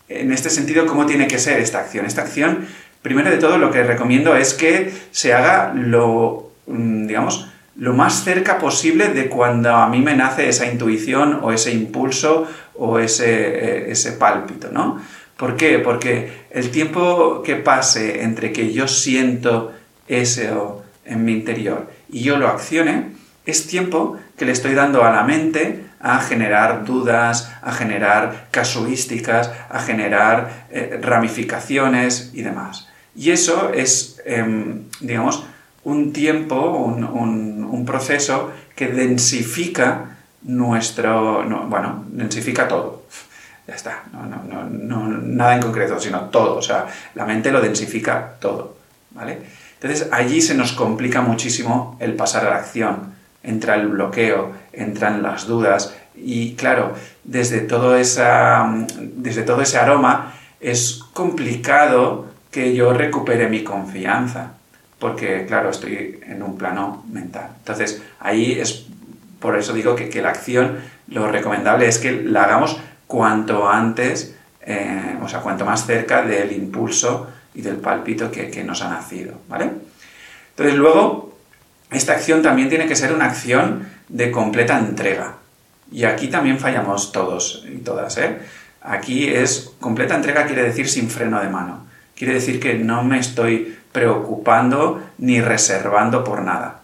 en 0.09 0.33
este 0.33 0.49
sentido, 0.49 0.87
¿cómo 0.87 1.05
tiene 1.05 1.27
que 1.27 1.37
ser 1.37 1.59
esta 1.59 1.79
acción? 1.79 2.05
Esta 2.05 2.23
acción, 2.23 2.67
primero 3.01 3.29
de 3.29 3.37
todo, 3.37 3.57
lo 3.57 3.71
que 3.71 3.83
recomiendo 3.83 4.35
es 4.35 4.53
que 4.53 4.91
se 5.11 5.33
haga 5.33 5.73
lo, 5.73 6.51
mm, 6.67 7.07
digamos, 7.07 7.49
lo 7.75 7.93
más 7.93 8.23
cerca 8.23 8.57
posible 8.57 9.09
de 9.09 9.29
cuando 9.29 9.73
a 9.73 9.87
mí 9.87 10.01
me 10.01 10.15
nace 10.15 10.49
esa 10.49 10.65
intuición 10.65 11.39
o 11.41 11.53
ese 11.53 11.71
impulso 11.71 12.47
o 12.75 12.99
ese, 12.99 13.29
eh, 13.29 13.91
ese 13.91 14.13
pálpito, 14.13 14.69
¿no? 14.71 15.01
¿Por 15.37 15.55
qué? 15.55 15.79
Porque 15.79 16.47
el 16.51 16.69
tiempo 16.71 17.41
que 17.43 17.55
pase 17.55 18.23
entre 18.23 18.51
que 18.51 18.73
yo 18.73 18.89
siento 18.89 19.71
eso 20.09 20.83
en 21.05 21.23
mi 21.23 21.31
interior 21.31 21.89
y 22.09 22.23
yo 22.23 22.37
lo 22.37 22.49
accione, 22.49 23.11
es 23.45 23.65
tiempo 23.65 24.17
que 24.37 24.43
le 24.43 24.51
estoy 24.51 24.73
dando 24.73 25.05
a 25.05 25.11
la 25.11 25.23
mente 25.23 25.85
a 26.01 26.19
generar 26.19 26.83
dudas, 26.83 27.53
a 27.61 27.71
generar 27.71 28.47
casuísticas, 28.51 29.51
a 29.69 29.79
generar 29.79 30.67
eh, 30.71 30.99
ramificaciones 31.01 32.31
y 32.33 32.41
demás. 32.41 32.88
Y 33.19 33.31
eso 33.31 33.71
es, 33.73 34.21
em, 34.23 34.83
digamos, 35.01 35.43
un 35.83 36.13
tiempo, 36.13 36.55
un, 36.55 37.85
proceso 37.85 38.51
que 38.75 38.87
densifica 38.87 40.17
nuestro, 40.43 41.43
bueno, 41.67 42.05
densifica 42.07 42.65
todo. 42.65 43.03
Ya 43.67 43.75
está, 43.75 44.03
no, 44.13 45.07
nada 45.07 45.55
en 45.55 45.61
concreto, 45.61 45.99
sino 45.99 46.29
todo. 46.29 46.55
O 46.55 46.61
sea, 46.61 46.87
la 47.15 47.25
mente 47.25 47.51
lo 47.51 47.59
densifica 47.59 48.35
todo. 48.39 48.77
¿vale? 49.11 49.39
Entonces 49.81 50.07
allí 50.13 50.39
se 50.41 50.55
nos 50.55 50.71
complica 50.71 51.21
muchísimo 51.21 51.97
el 51.99 52.13
pasar 52.13 52.45
a 52.45 52.51
la 52.51 52.55
acción. 52.55 53.15
entra 53.43 53.75
el 53.75 53.87
bloqueo, 53.87 54.53
entran 54.71 55.21
las 55.23 55.45
dudas 55.45 55.93
y 56.15 56.53
claro, 56.55 56.93
desde 57.25 57.59
todo, 57.59 57.97
esa, 57.97 58.65
desde 58.97 59.43
todo 59.43 59.61
ese 59.61 59.77
aroma 59.77 60.35
es 60.61 61.01
complicado 61.13 62.28
que 62.51 62.75
yo 62.75 62.93
recupere 62.93 63.47
mi 63.47 63.63
confianza, 63.63 64.53
porque 64.97 65.45
claro, 65.45 65.69
estoy 65.69 66.19
en 66.27 66.43
un 66.43 66.57
plano 66.57 67.05
mental. 67.11 67.51
Entonces, 67.57 68.01
ahí 68.19 68.59
es, 68.59 68.87
por 69.39 69.57
eso 69.57 69.73
digo 69.73 69.95
que, 69.95 70.09
que 70.09 70.21
la 70.21 70.29
acción, 70.29 70.77
lo 71.07 71.31
recomendable 71.31 71.87
es 71.87 71.99
que 71.99 72.11
la 72.11 72.43
hagamos 72.43 72.79
cuanto 73.07 73.69
antes, 73.69 74.35
eh, 74.61 75.17
o 75.21 75.27
sea, 75.27 75.39
cuanto 75.39 75.65
más 75.65 75.85
cerca 75.85 76.23
del 76.23 76.51
impulso 76.51 77.29
y 77.53 77.61
del 77.61 77.77
palpito 77.77 78.31
que, 78.31 78.49
que 78.49 78.63
nos 78.63 78.81
ha 78.81 78.89
nacido, 78.89 79.39
¿vale? 79.47 79.71
Entonces, 80.51 80.75
luego, 80.75 81.37
esta 81.91 82.13
acción 82.13 82.41
también 82.41 82.69
tiene 82.69 82.87
que 82.87 82.95
ser 82.95 83.13
una 83.13 83.25
acción 83.25 83.87
de 84.09 84.31
completa 84.31 84.77
entrega. 84.77 85.35
Y 85.91 86.03
aquí 86.03 86.27
también 86.27 86.59
fallamos 86.59 87.11
todos 87.11 87.65
y 87.67 87.77
todas, 87.77 88.17
¿eh? 88.17 88.37
Aquí 88.81 89.27
es 89.27 89.71
completa 89.79 90.15
entrega 90.15 90.45
quiere 90.45 90.63
decir 90.63 90.87
sin 90.87 91.09
freno 91.09 91.41
de 91.41 91.49
mano. 91.49 91.88
Quiere 92.19 92.33
decir 92.33 92.59
que 92.59 92.73
no 92.73 93.01
me 93.01 93.17
estoy 93.17 93.77
preocupando 93.93 95.01
ni 95.19 95.39
reservando 95.39 96.21
por 96.25 96.41
nada. 96.41 96.81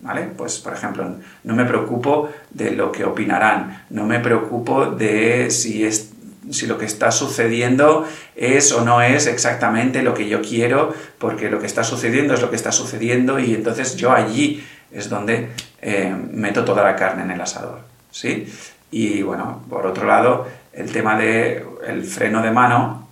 ¿Vale? 0.00 0.22
Pues, 0.34 0.58
por 0.60 0.72
ejemplo, 0.72 1.16
no 1.44 1.54
me 1.54 1.66
preocupo 1.66 2.30
de 2.50 2.70
lo 2.70 2.90
que 2.90 3.04
opinarán, 3.04 3.84
no 3.90 4.06
me 4.06 4.20
preocupo 4.20 4.86
de 4.86 5.50
si, 5.50 5.84
es, 5.84 6.12
si 6.50 6.66
lo 6.66 6.78
que 6.78 6.86
está 6.86 7.10
sucediendo 7.10 8.06
es 8.34 8.72
o 8.72 8.82
no 8.82 9.02
es 9.02 9.26
exactamente 9.26 10.02
lo 10.02 10.14
que 10.14 10.28
yo 10.28 10.40
quiero, 10.40 10.94
porque 11.18 11.50
lo 11.50 11.58
que 11.58 11.66
está 11.66 11.84
sucediendo 11.84 12.32
es 12.32 12.40
lo 12.40 12.48
que 12.48 12.56
está 12.56 12.72
sucediendo 12.72 13.38
y 13.38 13.54
entonces 13.54 13.96
yo 13.96 14.12
allí 14.12 14.64
es 14.90 15.10
donde 15.10 15.50
eh, 15.82 16.14
meto 16.32 16.64
toda 16.64 16.82
la 16.82 16.96
carne 16.96 17.24
en 17.24 17.32
el 17.32 17.40
asador. 17.40 17.80
¿sí? 18.10 18.46
Y 18.90 19.20
bueno, 19.22 19.64
por 19.68 19.84
otro 19.84 20.06
lado, 20.06 20.46
el 20.72 20.90
tema 20.92 21.18
del 21.18 21.64
el 21.86 22.04
freno 22.04 22.40
de 22.40 22.52
mano, 22.52 23.07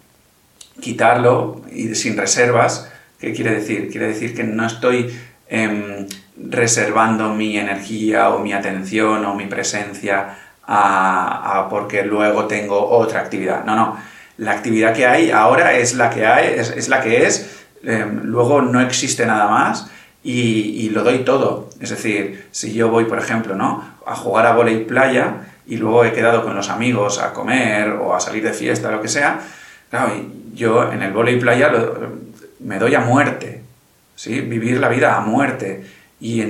quitarlo 0.81 1.63
y 1.73 1.95
sin 1.95 2.17
reservas, 2.17 2.91
¿qué 3.21 3.33
quiere 3.33 3.53
decir? 3.53 3.91
Quiere 3.91 4.09
decir 4.09 4.35
que 4.35 4.45
no 4.45 4.67
estoy 4.67 5.15
em, 5.49 6.07
reservando 6.37 7.35
mi 7.35 7.59
energía 7.59 8.31
o 8.31 8.41
mi 8.41 8.53
atención 8.53 9.25
o 9.25 9.35
mi 9.35 9.47
presencia 9.47 10.37
a, 10.67 11.69
porque 11.71 12.03
luego 12.03 12.47
tengo 12.47 12.89
otra 12.91 13.21
actividad. 13.21 13.65
No, 13.65 13.77
no. 13.77 13.97
La 14.39 14.53
actividad 14.53 14.95
que 14.95 15.07
hay 15.07 15.31
ahora 15.31 15.75
es 15.75 15.95
la 15.95 16.11
que 16.11 16.27
hay, 16.27 16.55
es, 16.59 16.89
la 16.89 17.01
que 17.01 17.27
es, 17.27 17.65
em, 17.83 18.21
luego 18.25 18.61
no 18.61 18.81
existe 18.81 19.25
nada 19.25 19.49
más 19.49 19.91
y, 20.23 20.91
lo 20.91 21.05
doy 21.05 21.21
todo. 21.21 21.71
Es 21.81 21.91
decir, 21.91 22.49
si 22.51 22.75
yo 22.75 22.89
voy, 22.91 23.05
por 23.05 23.19
ejemplo, 23.19 23.55
¿no? 23.55 23.85
a 24.07 24.15
jugar 24.15 24.47
a 24.47 24.55
volei 24.55 24.85
playa 24.85 25.47
y 25.67 25.77
luego 25.77 26.05
he 26.05 26.13
quedado 26.13 26.43
con 26.45 26.55
los 26.55 26.71
amigos 26.71 27.21
a 27.21 27.33
comer 27.33 27.91
o 27.91 28.15
a 28.15 28.21
salir 28.21 28.43
de 28.43 28.53
fiesta, 28.53 28.91
lo 28.91 29.03
que 29.03 29.09
sea, 29.09 29.41
claro, 29.91 30.13
yo 30.55 30.93
en 30.93 31.03
el 31.03 31.13
volei 31.13 31.39
playa 31.39 31.73
me 32.61 32.79
doy 32.79 32.95
a 32.95 33.01
muerte, 33.01 33.63
¿sí? 34.15 34.41
Vivir 34.41 34.79
la 34.79 34.89
vida 34.89 35.17
a 35.17 35.21
muerte 35.21 35.85
y 36.21 36.43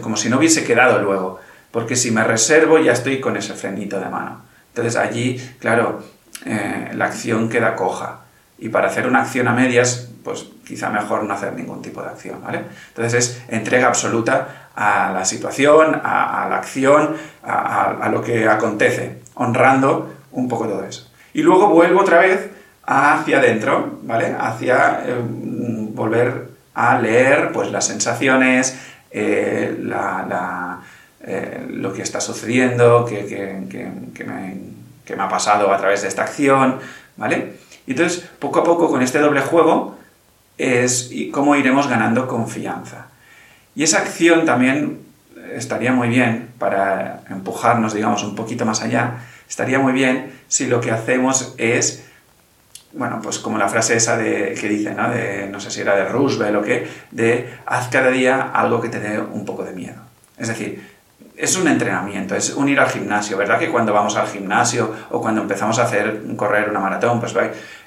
como 0.00 0.16
si 0.16 0.28
no 0.28 0.38
hubiese 0.38 0.64
quedado 0.64 1.02
luego, 1.02 1.40
porque 1.70 1.96
si 1.96 2.10
me 2.10 2.24
reservo 2.24 2.78
ya 2.78 2.92
estoy 2.92 3.20
con 3.20 3.36
ese 3.36 3.54
frenito 3.54 4.00
de 4.00 4.08
mano. 4.08 4.42
Entonces 4.68 4.96
allí, 4.96 5.40
claro, 5.58 6.02
eh, 6.44 6.90
la 6.94 7.06
acción 7.06 7.48
queda 7.48 7.76
coja. 7.76 8.20
Y 8.58 8.70
para 8.70 8.88
hacer 8.88 9.06
una 9.06 9.22
acción 9.22 9.48
a 9.48 9.52
medias, 9.52 10.08
pues 10.24 10.46
quizá 10.66 10.90
mejor 10.90 11.24
no 11.24 11.34
hacer 11.34 11.52
ningún 11.52 11.82
tipo 11.82 12.02
de 12.02 12.08
acción, 12.08 12.42
¿vale? 12.42 12.62
Entonces 12.88 13.14
es 13.14 13.42
entrega 13.48 13.88
absoluta 13.88 14.70
a 14.74 15.12
la 15.12 15.24
situación, 15.24 16.00
a, 16.02 16.46
la 16.50 16.56
acción, 16.56 17.16
a, 17.42 18.08
lo 18.10 18.22
que 18.22 18.48
acontece, 18.48 19.20
honrando 19.34 20.14
un 20.32 20.48
poco 20.48 20.66
todo 20.66 20.84
eso. 20.84 21.10
Y 21.32 21.42
luego 21.42 21.68
vuelvo 21.68 22.00
otra 22.00 22.20
vez 22.20 22.50
hacia 22.86 23.38
adentro, 23.38 23.98
¿vale? 24.02 24.34
Hacia 24.38 25.02
eh, 25.04 25.16
volver 25.20 26.48
a 26.74 26.98
leer 26.98 27.50
pues 27.52 27.70
las 27.70 27.86
sensaciones, 27.86 28.78
eh, 29.10 29.76
eh, 31.26 31.66
lo 31.70 31.92
que 31.92 32.02
está 32.02 32.20
sucediendo, 32.20 33.04
que, 33.04 33.24
me, 34.26 35.16
me 35.16 35.22
ha 35.22 35.28
pasado 35.28 35.72
a 35.72 35.78
través 35.78 36.02
de 36.02 36.08
esta 36.08 36.22
acción, 36.22 36.78
¿vale? 37.16 37.54
Y 37.86 37.92
entonces, 37.92 38.28
poco 38.38 38.60
a 38.60 38.64
poco, 38.64 38.88
con 38.88 39.02
este 39.02 39.18
doble 39.18 39.40
juego, 39.40 39.96
es 40.58 41.10
cómo 41.32 41.56
iremos 41.56 41.88
ganando 41.88 42.26
confianza. 42.28 43.08
Y 43.74 43.82
esa 43.82 43.98
acción 43.98 44.46
también 44.46 45.00
estaría 45.54 45.92
muy 45.92 46.08
bien 46.08 46.48
para 46.58 47.20
empujarnos, 47.30 47.94
digamos, 47.94 48.22
un 48.24 48.34
poquito 48.34 48.64
más 48.64 48.82
allá. 48.82 49.18
Estaría 49.48 49.78
muy 49.78 49.92
bien 49.92 50.32
si 50.48 50.66
lo 50.66 50.80
que 50.80 50.90
hacemos 50.90 51.54
es, 51.58 52.05
bueno, 52.96 53.20
pues 53.22 53.38
como 53.38 53.58
la 53.58 53.68
frase 53.68 53.96
esa 53.96 54.16
de, 54.16 54.54
que 54.58 54.68
dice, 54.68 54.94
¿no? 54.94 55.10
De, 55.10 55.48
no 55.50 55.60
sé 55.60 55.70
si 55.70 55.80
era 55.80 55.94
de 55.94 56.06
Roosevelt 56.06 56.56
o 56.56 56.62
qué, 56.62 56.88
de 57.10 57.54
haz 57.66 57.88
cada 57.88 58.10
día 58.10 58.50
algo 58.54 58.80
que 58.80 58.88
te 58.88 59.00
dé 59.00 59.20
un 59.20 59.44
poco 59.44 59.64
de 59.64 59.72
miedo. 59.72 60.00
Es 60.38 60.48
decir, 60.48 60.96
es 61.36 61.56
un 61.56 61.68
entrenamiento, 61.68 62.34
es 62.34 62.54
un 62.54 62.68
ir 62.68 62.80
al 62.80 62.88
gimnasio, 62.88 63.36
¿verdad? 63.36 63.58
Que 63.58 63.70
cuando 63.70 63.92
vamos 63.92 64.16
al 64.16 64.26
gimnasio 64.26 64.90
o 65.10 65.20
cuando 65.20 65.42
empezamos 65.42 65.78
a 65.78 65.84
hacer 65.84 66.22
correr 66.36 66.70
una 66.70 66.80
maratón, 66.80 67.20
pues 67.20 67.34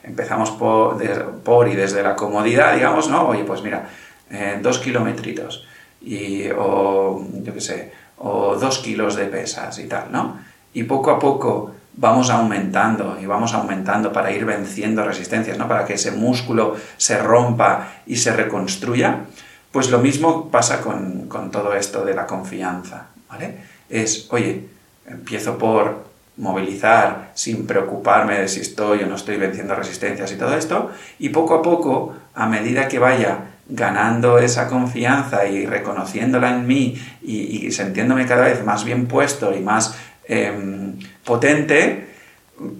empezamos 0.03 0.51
por, 0.51 1.03
por, 1.43 1.67
y 1.67 1.75
desde 1.75 2.03
la 2.03 2.15
comodidad, 2.15 2.75
digamos, 2.75 3.09
¿no? 3.09 3.27
Oye, 3.27 3.43
pues 3.43 3.63
mira, 3.63 3.89
eh, 4.29 4.59
dos 4.61 4.77
kilometritos 4.79 5.65
y, 6.01 6.49
o 6.55 7.25
yo 7.41 7.53
qué 7.53 7.61
sé, 7.61 7.91
o 8.17 8.55
dos 8.55 8.79
kilos 8.79 9.15
de 9.15 9.25
pesas 9.25 9.79
y 9.79 9.87
tal, 9.87 10.11
¿no? 10.11 10.39
Y 10.73 10.83
poco 10.83 11.09
a 11.09 11.17
poco 11.17 11.73
vamos 11.99 12.29
aumentando 12.29 13.17
y 13.21 13.25
vamos 13.25 13.53
aumentando 13.53 14.13
para 14.13 14.31
ir 14.31 14.45
venciendo 14.45 15.03
resistencias, 15.03 15.57
¿no? 15.57 15.67
Para 15.67 15.85
que 15.85 15.95
ese 15.95 16.11
músculo 16.11 16.77
se 16.95 17.17
rompa 17.17 17.89
y 18.07 18.15
se 18.15 18.31
reconstruya. 18.31 19.25
Pues 19.71 19.91
lo 19.91 19.99
mismo 19.99 20.49
pasa 20.49 20.81
con, 20.81 21.27
con 21.27 21.51
todo 21.51 21.73
esto 21.73 22.05
de 22.05 22.13
la 22.13 22.25
confianza, 22.25 23.07
¿vale? 23.29 23.57
Es, 23.89 24.27
oye, 24.31 24.65
empiezo 25.05 25.57
por 25.57 26.07
movilizar 26.37 27.31
sin 27.33 27.67
preocuparme 27.67 28.39
de 28.39 28.47
si 28.47 28.61
estoy 28.61 29.03
o 29.03 29.07
no 29.07 29.15
estoy 29.15 29.35
venciendo 29.35 29.75
resistencias 29.75 30.31
y 30.31 30.37
todo 30.37 30.55
esto, 30.55 30.91
y 31.19 31.29
poco 31.29 31.55
a 31.55 31.61
poco, 31.61 32.15
a 32.33 32.47
medida 32.47 32.87
que 32.87 32.97
vaya 32.97 33.39
ganando 33.67 34.39
esa 34.39 34.67
confianza 34.67 35.45
y 35.45 35.65
reconociéndola 35.65 36.55
en 36.55 36.65
mí 36.65 36.99
y, 37.21 37.69
sintiéndome 37.71 38.25
cada 38.25 38.45
vez 38.45 38.63
más 38.63 38.85
bien 38.85 39.05
puesto 39.05 39.53
y 39.55 39.59
más 39.59 39.95
em, 40.27 40.97
potente, 41.29 42.09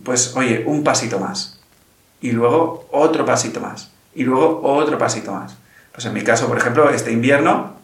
pues 0.04 0.36
oye, 0.36 0.64
un 0.66 0.84
pasito 0.84 1.20
más. 1.20 1.62
Y 2.20 2.32
luego 2.32 2.90
otro 2.92 3.26
pasito 3.26 3.62
más. 3.62 3.92
Y 4.16 4.24
luego 4.24 4.62
otro 4.64 4.98
pasito 4.98 5.32
más. 5.32 5.56
Pues 5.94 6.06
en 6.06 6.14
mi 6.14 6.22
caso, 6.22 6.48
por 6.48 6.58
ejemplo, 6.58 6.90
este 6.90 7.12
invierno 7.12 7.76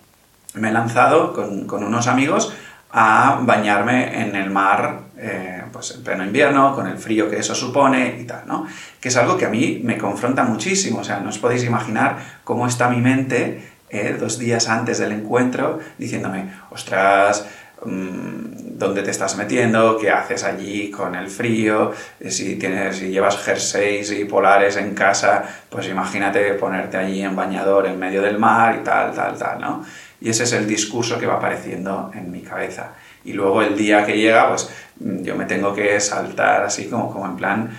me 0.56 0.70
he 0.70 0.72
lanzado 0.72 1.34
con, 1.34 1.84
unos 1.84 2.08
amigos 2.08 2.52
a 2.92 3.40
bañarme 3.42 4.22
en 4.22 4.36
el 4.36 4.50
mar 4.50 5.02
eh, 5.18 5.64
pues 5.72 5.92
en 5.92 6.04
pleno 6.04 6.24
invierno, 6.24 6.74
con 6.74 6.88
el 6.88 6.98
frío 6.98 7.30
que 7.30 7.38
eso 7.38 7.54
supone 7.54 8.18
y 8.20 8.24
tal, 8.24 8.44
¿no? 8.48 8.66
Que 9.00 9.10
es 9.10 9.18
algo 9.18 9.38
que 9.38 9.46
a 9.46 9.50
mí 9.50 9.82
me 9.84 9.98
confronta 9.98 10.44
muchísimo, 10.44 11.00
o 11.00 11.04
sea, 11.04 11.20
no 11.20 11.30
os 11.30 11.38
podéis 11.38 11.64
imaginar 11.64 12.40
cómo 12.44 12.68
está 12.68 12.90
mi 12.90 13.02
mente 13.02 13.70
eh, 13.90 14.16
dos 14.20 14.40
días 14.40 14.68
antes 14.68 14.98
del 14.98 15.12
encuentro 15.12 15.80
diciéndome, 15.98 16.52
ostras, 16.72 17.46
dónde 17.86 19.04
te 19.04 19.12
estás 19.12 19.38
metiendo, 19.38 19.98
qué 19.98 20.12
haces 20.12 20.44
allí 20.44 20.92
con 20.92 21.16
el 21.16 21.30
frío, 21.30 21.94
eh, 22.20 22.30
si, 22.30 22.56
tienes, 22.56 22.98
si 22.98 23.10
llevas 23.10 23.38
jerseys 23.38 24.12
y 24.12 24.26
polares 24.26 24.78
en 24.78 24.94
casa, 24.94 25.44
pues 25.70 25.88
imagínate 25.88 26.54
ponerte 26.56 26.98
allí 26.98 27.22
en 27.22 27.36
bañador 27.36 27.88
en 27.88 27.98
medio 27.98 28.22
del 28.22 28.38
mar 28.38 28.78
y 28.82 28.84
tal, 28.84 29.14
tal, 29.14 29.38
tal, 29.38 29.62
¿no? 29.62 29.86
Y 30.20 30.30
ese 30.30 30.44
es 30.44 30.54
el 30.54 30.68
discurso 30.68 31.20
que 31.20 31.26
va 31.26 31.36
apareciendo 31.36 32.12
en 32.14 32.32
mi 32.32 32.42
cabeza. 32.42 32.92
Y 33.24 33.34
luego 33.34 33.62
el 33.62 33.78
día 33.78 34.06
que 34.06 34.18
llega, 34.18 34.50
pues 34.50 34.70
yo 35.00 35.36
me 35.36 35.46
tengo 35.46 35.74
que 35.74 36.00
saltar 36.00 36.64
así 36.64 36.88
como, 36.88 37.12
como 37.12 37.26
en 37.26 37.36
plan, 37.36 37.70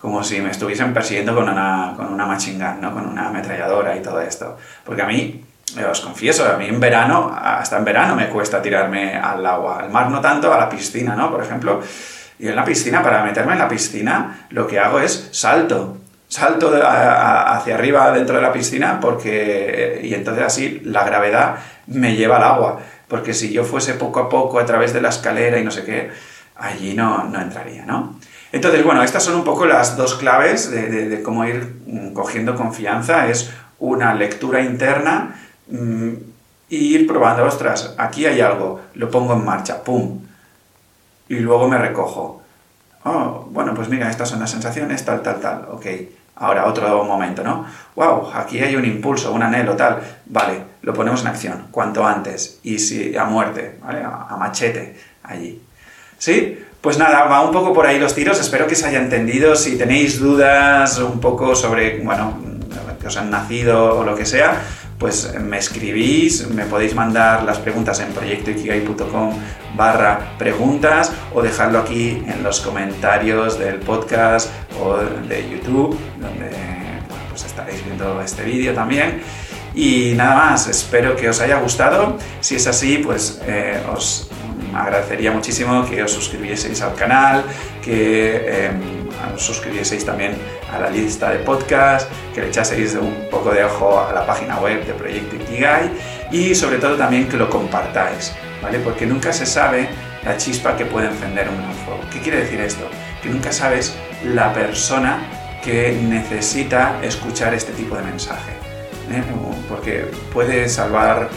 como 0.00 0.22
si 0.24 0.40
me 0.40 0.50
estuviesen 0.50 0.92
persiguiendo 0.92 1.34
con 1.34 1.48
una, 1.48 1.94
con 1.96 2.12
una 2.12 2.26
machine 2.26 2.74
¿no? 2.80 2.92
Con 2.92 3.06
una 3.06 3.28
ametralladora 3.28 3.96
y 3.96 4.02
todo 4.02 4.20
esto. 4.20 4.56
Porque 4.84 5.02
a 5.02 5.06
mí, 5.06 5.44
os 5.90 6.00
confieso, 6.00 6.44
a 6.44 6.56
mí 6.56 6.66
en 6.66 6.80
verano, 6.80 7.34
hasta 7.34 7.78
en 7.78 7.84
verano 7.84 8.16
me 8.16 8.28
cuesta 8.28 8.60
tirarme 8.60 9.16
al 9.16 9.44
agua. 9.46 9.80
Al 9.80 9.90
mar 9.90 10.10
no 10.10 10.20
tanto, 10.20 10.52
a 10.52 10.58
la 10.58 10.68
piscina, 10.68 11.14
¿no? 11.16 11.30
Por 11.30 11.42
ejemplo. 11.42 11.80
Y 12.38 12.48
en 12.48 12.56
la 12.56 12.64
piscina, 12.64 13.02
para 13.02 13.22
meterme 13.22 13.52
en 13.52 13.58
la 13.58 13.68
piscina, 13.68 14.46
lo 14.50 14.66
que 14.66 14.78
hago 14.78 14.98
es 14.98 15.28
salto 15.32 16.02
salto 16.32 16.72
hacia 16.82 17.74
arriba 17.74 18.10
dentro 18.10 18.36
de 18.36 18.40
la 18.40 18.50
piscina 18.54 18.98
porque 18.98 20.00
y 20.02 20.14
entonces 20.14 20.42
así 20.42 20.80
la 20.82 21.04
gravedad 21.04 21.56
me 21.88 22.16
lleva 22.16 22.38
al 22.38 22.44
agua 22.44 22.80
porque 23.06 23.34
si 23.34 23.52
yo 23.52 23.64
fuese 23.64 23.94
poco 23.94 24.20
a 24.20 24.28
poco 24.30 24.58
a 24.58 24.64
través 24.64 24.94
de 24.94 25.02
la 25.02 25.10
escalera 25.10 25.58
y 25.58 25.64
no 25.64 25.70
sé 25.70 25.84
qué 25.84 26.10
allí 26.56 26.94
no, 26.94 27.24
no 27.24 27.38
entraría 27.38 27.84
no 27.84 28.18
entonces 28.50 28.82
bueno 28.82 29.02
estas 29.02 29.24
son 29.24 29.34
un 29.34 29.44
poco 29.44 29.66
las 29.66 29.98
dos 29.98 30.14
claves 30.14 30.70
de, 30.70 31.22
cómo 31.22 31.44
ir 31.44 31.82
mm, 31.86 32.14
cogiendo 32.14 32.54
confianza 32.54 33.28
es 33.28 33.52
una 33.78 34.14
lectura 34.14 34.62
interna 34.62 35.34
mm, 35.68 36.12
y 36.68 36.94
ir 36.94 37.06
probando, 37.06 37.44
ostras, 37.44 37.94
aquí 37.98 38.24
hay 38.26 38.40
algo, 38.40 38.80
lo 38.94 39.10
pongo 39.10 39.34
en 39.34 39.44
marcha, 39.44 39.84
¡pum! 39.84 40.20
Y 41.28 41.36
luego 41.36 41.68
me 41.68 41.78
recojo. 41.78 42.42
Oh, 43.04 43.46
bueno, 43.50 43.74
pues 43.74 43.88
mira, 43.88 44.08
estas 44.08 44.30
son 44.30 44.40
las 44.40 44.50
sensaciones, 44.50 45.04
tal, 45.04 45.22
tal, 45.22 45.40
tal, 45.40 45.66
ok. 45.70 45.86
Ahora 46.36 46.66
otro 46.66 47.04
momento, 47.04 47.44
¿no? 47.44 47.66
¡Wow! 47.94 48.30
Aquí 48.34 48.58
hay 48.58 48.74
un 48.74 48.84
impulso, 48.84 49.32
un 49.32 49.42
anhelo, 49.42 49.76
tal. 49.76 50.00
Vale, 50.26 50.62
lo 50.80 50.94
ponemos 50.94 51.20
en 51.20 51.28
acción, 51.28 51.66
cuanto 51.70 52.06
antes. 52.06 52.58
Y 52.62 52.78
si 52.78 53.16
a 53.16 53.24
muerte, 53.24 53.78
¿vale? 53.82 54.02
A, 54.02 54.34
machete, 54.38 54.98
allí. 55.22 55.60
¿Sí? 56.18 56.58
Pues 56.80 56.98
nada, 56.98 57.24
va 57.24 57.42
un 57.42 57.52
poco 57.52 57.72
por 57.72 57.86
ahí 57.86 57.98
los 57.98 58.14
tiros. 58.14 58.40
Espero 58.40 58.66
que 58.66 58.74
se 58.74 58.86
haya 58.86 58.98
entendido. 58.98 59.54
Si 59.56 59.76
tenéis 59.76 60.18
dudas 60.18 60.98
un 60.98 61.20
poco 61.20 61.54
sobre, 61.54 62.00
bueno, 62.00 62.38
que 62.98 63.08
os 63.08 63.16
han 63.16 63.30
nacido 63.30 63.98
o 63.98 64.04
lo 64.04 64.14
que 64.16 64.24
sea, 64.24 64.62
pues 65.02 65.34
me 65.34 65.58
escribís, 65.58 66.46
me 66.46 66.64
podéis 66.64 66.94
mandar 66.94 67.42
las 67.42 67.58
preguntas 67.58 67.98
en 67.98 68.12
proyectoikigai.com 68.12 69.34
barra 69.76 70.36
preguntas 70.38 71.10
o 71.34 71.42
dejarlo 71.42 71.80
aquí 71.80 72.22
en 72.24 72.44
los 72.44 72.60
comentarios 72.60 73.58
del 73.58 73.80
podcast 73.80 74.48
o 74.80 74.98
de 74.98 75.50
YouTube, 75.50 75.98
donde 76.20 76.50
pues 77.30 77.44
estaréis 77.44 77.84
viendo 77.84 78.20
este 78.20 78.44
vídeo 78.44 78.74
también. 78.74 79.20
Y 79.74 80.12
nada 80.14 80.36
más, 80.36 80.68
espero 80.68 81.16
que 81.16 81.28
os 81.28 81.40
haya 81.40 81.56
gustado. 81.56 82.16
Si 82.38 82.54
es 82.54 82.68
así, 82.68 82.98
pues 82.98 83.42
eh, 83.44 83.82
os 83.92 84.30
agradecería 84.72 85.32
muchísimo 85.32 85.84
que 85.84 86.00
os 86.04 86.12
suscribieseis 86.12 86.80
al 86.80 86.94
canal, 86.94 87.42
que 87.82 88.66
em, 88.66 89.01
os 89.34 89.42
suscribieseis 89.42 90.04
también 90.04 90.36
a 90.72 90.78
la 90.78 90.90
lista 90.90 91.30
de 91.30 91.38
podcast, 91.38 92.10
que 92.34 92.40
le 92.40 92.48
echaseis 92.48 92.94
un 92.94 93.28
poco 93.30 93.50
de 93.50 93.64
ojo 93.64 94.00
a 94.00 94.12
la 94.12 94.26
página 94.26 94.58
web 94.58 94.84
de 94.84 94.92
Proyecto 94.94 95.36
Ikigai 95.36 95.90
y 96.30 96.54
sobre 96.54 96.78
todo 96.78 96.96
también 96.96 97.28
que 97.28 97.36
lo 97.36 97.48
compartáis, 97.48 98.32
¿vale? 98.62 98.78
Porque 98.78 99.06
nunca 99.06 99.32
se 99.32 99.46
sabe 99.46 99.88
la 100.24 100.36
chispa 100.36 100.76
que 100.76 100.84
puede 100.84 101.08
encender 101.08 101.48
un 101.48 101.74
fuego. 101.84 102.00
¿Qué 102.12 102.20
quiere 102.20 102.38
decir 102.38 102.60
esto? 102.60 102.88
Que 103.22 103.28
nunca 103.28 103.52
sabes 103.52 103.94
la 104.24 104.52
persona 104.52 105.18
que 105.62 105.92
necesita 105.92 106.98
escuchar 107.02 107.54
este 107.54 107.72
tipo 107.72 107.96
de 107.96 108.02
mensaje. 108.02 108.52
¿eh? 109.10 109.22
Porque 109.68 110.06
puede 110.32 110.68
salvar, 110.68 111.28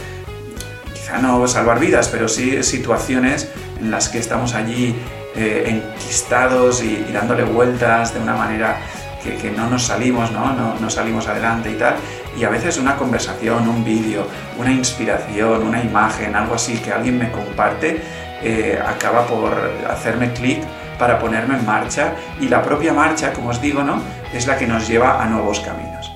quizá 0.92 1.18
no 1.18 1.46
salvar 1.46 1.78
vidas, 1.78 2.08
pero 2.08 2.28
sí 2.28 2.62
situaciones 2.62 3.48
en 3.80 3.90
las 3.90 4.08
que 4.08 4.18
estamos 4.18 4.54
allí 4.54 4.96
eh, 5.36 5.64
enquistados 5.66 6.82
y, 6.82 7.04
dándole 7.12 7.44
vueltas 7.44 8.14
de 8.14 8.20
una 8.20 8.34
manera 8.34 8.78
que, 9.22 9.50
no 9.50 9.68
nos 9.68 9.84
salimos, 9.84 10.30
¿no? 10.30 10.52
¿no? 10.80 10.90
salimos 10.90 11.26
adelante 11.26 11.70
y 11.70 11.74
tal. 11.74 11.96
Y 12.38 12.44
a 12.44 12.48
veces 12.48 12.78
una 12.78 12.96
conversación, 12.96 13.68
un 13.68 13.84
vídeo, 13.84 14.26
una 14.58 14.70
inspiración, 14.70 15.62
una 15.62 15.82
imagen, 15.82 16.36
algo 16.36 16.54
así 16.54 16.78
que 16.78 16.92
alguien 16.92 17.18
me 17.18 17.30
comparte, 17.30 18.00
eh, 18.42 18.78
acaba 18.86 19.26
por 19.26 19.52
hacerme 19.90 20.32
clic 20.32 20.62
para 20.98 21.18
ponerme 21.18 21.56
en 21.56 21.66
marcha 21.66 22.12
y 22.40 22.48
la 22.48 22.62
propia 22.62 22.92
marcha, 22.92 23.32
como 23.32 23.50
os 23.50 23.60
digo, 23.60 23.82
¿no? 23.82 24.00
es 24.32 24.46
la 24.46 24.56
que 24.56 24.66
nos 24.66 24.86
lleva 24.86 25.22
a 25.22 25.26
nuevos 25.26 25.60
caminos. 25.60 26.12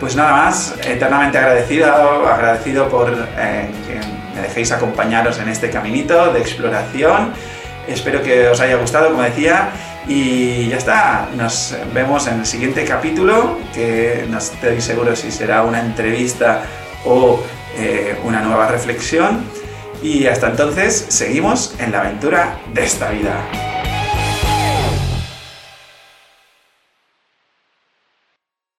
Pues 0.00 0.16
nada 0.16 0.32
más, 0.32 0.74
eternamente 0.84 1.38
agradecido, 1.38 2.28
agradecido 2.28 2.88
por 2.88 3.10
eh, 3.10 3.70
que 3.86 4.00
me 4.34 4.42
dejéis 4.42 4.72
acompañaros 4.72 5.38
en 5.38 5.48
este 5.48 5.70
caminito 5.70 6.32
de 6.32 6.40
exploración 6.40 7.32
Espero 7.88 8.22
que 8.22 8.48
os 8.48 8.60
haya 8.60 8.76
gustado, 8.76 9.10
como 9.10 9.22
decía. 9.22 9.70
Y 10.06 10.68
ya 10.68 10.76
está, 10.76 11.28
nos 11.36 11.74
vemos 11.94 12.26
en 12.26 12.40
el 12.40 12.46
siguiente 12.46 12.84
capítulo, 12.84 13.58
que 13.72 14.26
no 14.28 14.38
estoy 14.38 14.80
seguro 14.80 15.16
si 15.16 15.30
será 15.30 15.62
una 15.62 15.80
entrevista 15.80 16.62
o 17.04 17.42
eh, 17.76 18.16
una 18.24 18.40
nueva 18.42 18.68
reflexión. 18.68 19.44
Y 20.02 20.26
hasta 20.26 20.48
entonces, 20.48 21.06
seguimos 21.08 21.74
en 21.78 21.92
la 21.92 22.00
aventura 22.00 22.58
de 22.74 22.84
esta 22.84 23.10
vida. 23.10 23.73